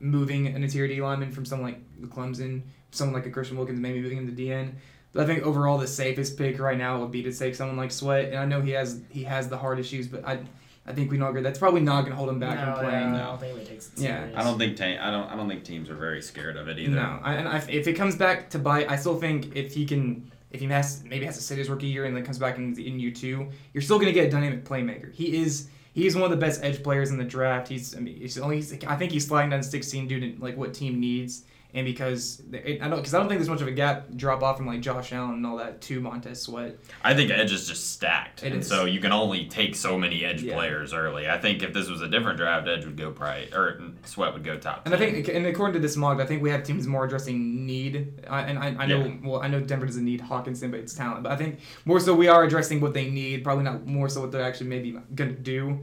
moving 0.00 0.46
an 0.48 0.62
interior 0.62 0.88
D 0.94 1.00
lineman 1.00 1.30
from 1.30 1.44
someone 1.46 1.72
like 1.72 2.10
Clemson, 2.10 2.62
someone 2.90 3.14
like 3.14 3.26
a 3.26 3.30
Christian 3.30 3.56
Wilkins, 3.56 3.80
maybe 3.80 4.00
moving 4.00 4.18
him 4.18 4.34
to 4.34 4.42
DN. 4.42 4.72
But 5.12 5.24
I 5.24 5.26
think 5.26 5.44
overall 5.44 5.78
the 5.78 5.88
safest 5.88 6.38
pick 6.38 6.58
right 6.60 6.78
now 6.78 7.00
would 7.00 7.10
be 7.10 7.22
to 7.22 7.32
take 7.32 7.54
someone 7.54 7.76
like 7.76 7.90
Sweat, 7.90 8.26
and 8.26 8.36
I 8.36 8.44
know 8.44 8.60
he 8.60 8.70
has 8.70 9.00
he 9.10 9.24
has 9.24 9.48
the 9.48 9.58
heart 9.58 9.80
issues, 9.80 10.06
but 10.06 10.24
I 10.24 10.40
I 10.86 10.92
think 10.92 11.10
we 11.10 11.18
know 11.18 11.32
that's 11.40 11.58
probably 11.58 11.80
not 11.80 12.02
going 12.02 12.12
to 12.12 12.16
hold 12.16 12.28
him 12.28 12.40
back 12.40 12.58
no, 12.58 12.74
from 12.74 12.84
playing. 12.84 13.14
yeah, 13.14 13.22
I 13.22 13.26
don't 13.26 13.40
think 13.40 13.58
he 13.58 13.64
takes 13.64 13.86
it 13.88 14.00
Yeah. 14.00 14.28
I 14.34 14.42
don't 14.42 14.58
think 14.58 14.76
ta- 14.76 14.98
I 15.00 15.10
don't 15.10 15.30
I 15.30 15.36
don't 15.36 15.48
think 15.48 15.64
teams 15.64 15.90
are 15.90 15.94
very 15.94 16.22
scared 16.22 16.56
of 16.56 16.68
it 16.68 16.78
either. 16.78 16.96
No, 16.96 17.18
I, 17.22 17.34
and 17.34 17.48
I, 17.48 17.58
if 17.68 17.86
it 17.86 17.94
comes 17.94 18.16
back 18.16 18.50
to 18.50 18.58
bite, 18.58 18.90
I 18.90 18.96
still 18.96 19.16
think 19.16 19.54
if 19.54 19.74
he 19.74 19.84
can, 19.84 20.30
if 20.50 20.60
he 20.60 20.66
has 20.66 21.04
maybe 21.04 21.26
has 21.26 21.36
to 21.36 21.42
sit 21.42 21.58
his 21.58 21.68
rookie 21.68 21.86
year 21.86 22.06
and 22.06 22.16
then 22.16 22.24
comes 22.24 22.38
back 22.38 22.56
in 22.56 22.74
the 22.74 22.86
in 22.86 22.98
U 22.98 23.12
two, 23.12 23.48
you're 23.72 23.82
still 23.82 23.98
gonna 23.98 24.12
get 24.12 24.26
a 24.26 24.30
dynamic 24.30 24.64
playmaker. 24.64 25.12
He 25.12 25.42
is 25.42 25.68
he 25.92 26.06
is 26.06 26.14
one 26.14 26.24
of 26.24 26.30
the 26.30 26.36
best 26.36 26.62
edge 26.64 26.82
players 26.82 27.10
in 27.10 27.18
the 27.18 27.24
draft. 27.24 27.68
He's 27.68 27.96
I 27.96 28.00
mean 28.00 28.16
he's 28.16 28.38
only 28.38 28.56
he's, 28.56 28.72
I 28.84 28.96
think 28.96 29.12
he's 29.12 29.26
sliding 29.26 29.50
down 29.50 29.62
16 29.62 30.08
due 30.08 30.20
to 30.20 30.42
like 30.42 30.56
what 30.56 30.72
team 30.72 30.98
needs 30.98 31.44
and 31.72 31.84
because 31.84 32.42
it, 32.52 32.82
I 32.82 32.88
don't 32.88 32.96
because 32.98 33.14
I 33.14 33.18
don't 33.18 33.28
think 33.28 33.38
there's 33.38 33.48
much 33.48 33.60
of 33.60 33.68
a 33.68 33.72
gap 33.72 34.08
drop 34.16 34.42
off 34.42 34.56
from 34.56 34.66
like 34.66 34.80
Josh 34.80 35.12
Allen 35.12 35.34
and 35.34 35.46
all 35.46 35.56
that 35.58 35.80
to 35.82 36.00
Montez 36.00 36.42
Sweat. 36.42 36.76
I 37.04 37.14
think 37.14 37.30
edge 37.30 37.52
is 37.52 37.68
just 37.68 37.92
stacked, 37.92 38.42
It 38.42 38.52
and 38.52 38.60
is. 38.62 38.68
so 38.68 38.84
you 38.86 39.00
can 39.00 39.12
only 39.12 39.46
take 39.46 39.74
so 39.76 39.96
many 39.98 40.24
edge 40.24 40.42
Yeah. 40.42 40.54
players 40.56 40.92
early. 40.92 41.28
I 41.28 41.38
think 41.38 41.62
if 41.62 41.72
this 41.72 41.88
was 41.88 42.00
a 42.02 42.08
different 42.08 42.38
draft, 42.38 42.66
edge 42.66 42.84
would 42.84 42.96
go 42.96 43.10
probably 43.12 43.48
or 43.54 43.80
sweat 44.04 44.32
would 44.32 44.42
go 44.44 44.58
top. 44.58 44.82
And 44.84 44.94
I 44.94 44.98
think, 44.98 45.28
and 45.28 45.46
according 45.46 45.74
to 45.74 45.80
this 45.80 45.96
mock, 45.96 46.18
I 46.20 46.26
think 46.26 46.42
we 46.42 46.50
have 46.50 46.64
teams 46.64 46.86
more 46.88 47.04
addressing 47.04 47.64
need. 47.66 48.24
I, 48.28 48.40
and 48.42 48.58
I, 48.58 48.82
I 48.82 48.86
know, 48.86 49.04
Yeah. 49.04 49.14
well, 49.22 49.40
I 49.40 49.46
know 49.48 49.60
Denver 49.60 49.86
doesn't 49.86 50.04
need 50.04 50.20
Hockenson, 50.22 50.70
but 50.72 50.80
it's 50.80 50.94
talent. 50.94 51.22
But 51.22 51.32
I 51.32 51.36
think 51.36 51.60
more 51.84 52.00
so 52.00 52.14
we 52.14 52.26
are 52.28 52.42
addressing 52.44 52.80
what 52.80 52.94
they 52.94 53.08
need, 53.08 53.44
probably 53.44 53.64
not 53.64 53.86
more 53.86 54.08
so 54.08 54.20
what 54.22 54.32
they're 54.32 54.42
actually 54.42 54.68
maybe 54.70 54.98
gonna 55.14 55.32
do. 55.32 55.78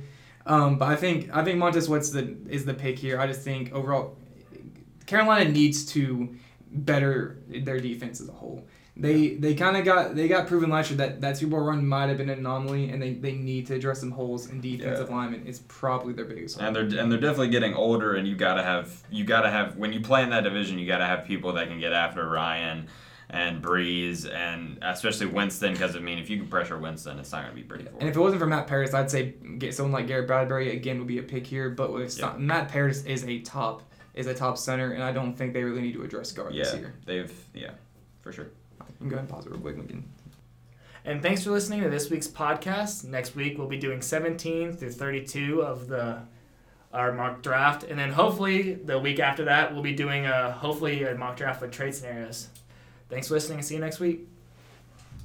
Um, 0.46 0.78
but 0.78 0.88
I 0.90 0.96
think 0.96 1.30
I 1.36 1.44
think 1.44 1.58
Montez 1.60 1.86
Sweat's 1.86 2.10
the 2.10 2.36
is 2.50 2.66
the 2.66 2.74
pick 2.74 2.98
here. 3.00 3.20
I 3.20 3.28
just 3.28 3.42
think 3.42 3.74
overall, 3.74 4.17
Carolina 5.08 5.50
needs 5.50 5.86
to 5.94 6.36
better 6.72 7.38
their 7.48 7.80
defense 7.80 8.22
as 8.22 8.30
a 8.30 8.34
whole. 8.34 8.68
They 9.00 9.36
they 9.36 9.54
kind 9.54 9.78
of 9.78 9.86
got 9.86 10.16
they 10.16 10.28
got 10.28 10.48
proven 10.48 10.72
last 10.72 10.90
year 10.90 10.98
that 10.98 11.22
that 11.22 11.38
Super 11.38 11.52
Bowl 11.52 11.62
run 11.66 11.88
might 11.88 12.08
have 12.08 12.18
been 12.18 12.30
an 12.32 12.40
anomaly, 12.40 12.90
and 12.90 13.00
they, 13.02 13.14
they 13.14 13.34
need 13.34 13.68
to 13.68 13.76
address 13.76 14.00
some 14.00 14.10
holes 14.10 14.50
in 14.50 14.60
defensive 14.60 15.10
linemen. 15.12 15.44
It's 15.46 15.62
probably 15.68 16.14
their 16.14 16.26
biggest. 16.26 16.58
hole. 16.58 16.66
and 16.68 16.76
they're 16.76 17.02
and 17.02 17.12
they're 17.12 17.20
definitely 17.20 17.50
getting 17.50 17.76
older, 17.76 18.16
and 18.16 18.28
you 18.28 18.36
gotta 18.36 18.64
have 18.64 19.04
you 19.12 19.24
gotta 19.24 19.52
have 19.52 19.78
when 19.78 19.94
you 19.94 20.00
play 20.02 20.24
in 20.24 20.32
that 20.32 20.44
division, 20.44 20.80
you 20.80 20.88
gotta 20.88 21.06
have 21.06 21.26
people 21.26 21.54
that 21.54 21.68
can 21.68 21.80
get 21.80 21.94
after 21.94 22.28
Ryan 22.28 22.88
and 23.30 23.62
Brees, 23.62 24.28
and 24.34 24.80
especially 24.82 25.28
Winston, 25.28 25.74
because 25.74 25.96
I 25.96 26.00
mean, 26.00 26.18
if 26.18 26.28
you 26.30 26.38
can 26.40 26.48
pressure 26.48 26.78
Winston, 26.80 27.20
it's 27.20 27.32
not 27.32 27.44
gonna 27.44 27.54
be 27.54 27.62
pretty. 27.62 27.84
for 27.84 27.92
And 28.00 28.10
if 28.10 28.16
it 28.16 28.20
wasn't 28.20 28.40
for 28.42 28.48
Matt 28.48 28.66
Paradis, 28.66 28.96
I'd 28.96 29.12
say 29.12 29.36
get 29.60 29.76
someone 29.76 29.92
like 29.92 30.08
Garrett 30.08 30.26
Bradbury 30.28 30.72
again 30.76 30.98
would 30.98 31.08
be 31.08 31.20
a 31.20 31.24
pick 31.24 31.46
here. 31.46 31.70
But 31.70 31.94
with 31.94 32.18
Yeah. 32.18 32.34
Matt 32.38 32.70
Paradis 32.70 33.04
is 33.06 33.24
a 33.26 33.42
top 33.42 33.84
is 34.18 34.28
a 34.28 34.34
top 34.34 34.58
center, 34.58 34.92
and 34.94 35.04
I 35.04 35.12
don't 35.12 35.34
think 35.34 35.54
they 35.54 35.64
really 35.64 35.82
need 35.82 35.94
to 35.94 36.04
address 36.04 36.32
guard 36.32 36.54
this 36.54 36.74
yeah, 36.74 36.80
year. 36.80 36.94
they've 37.06 37.34
yeah, 37.54 37.72
for 38.22 38.32
sure. 38.32 38.46
You 38.80 38.86
can 39.00 39.10
go 39.10 39.16
ahead 39.16 39.26
and 39.26 39.30
pause 39.30 39.46
it 39.46 39.52
real 39.52 39.62
quick. 39.62 39.78
We 39.78 39.86
can- 39.86 40.10
And 41.06 41.22
thanks 41.22 41.44
for 41.44 41.52
listening 41.52 41.84
to 41.84 41.90
this 41.90 42.10
week's 42.10 42.28
podcast. 42.28 43.04
Next 43.06 43.36
week 43.36 43.58
we'll 43.58 43.68
be 43.68 43.78
doing 43.78 44.02
17 44.02 44.74
through 44.74 44.92
32 44.92 45.62
of 45.62 45.88
the 45.88 46.22
our 46.94 47.12
mock 47.12 47.42
draft, 47.44 47.84
and 47.84 48.00
then 48.00 48.12
hopefully 48.12 48.74
the 48.74 48.98
week 48.98 49.20
after 49.20 49.46
that 49.46 49.74
we'll 49.74 49.84
be 49.84 49.94
doing 49.94 50.26
a 50.26 50.52
hopefully 50.52 51.04
a 51.04 51.14
mock 51.16 51.38
draft 51.38 51.62
with 51.62 51.72
trade 51.72 51.94
scenarios. 51.94 52.48
Thanks 53.10 53.28
for 53.28 53.36
listening, 53.36 53.60
and 53.60 53.66
see 53.68 53.76
you 53.76 53.82
next 53.82 54.00
week. 54.00 54.28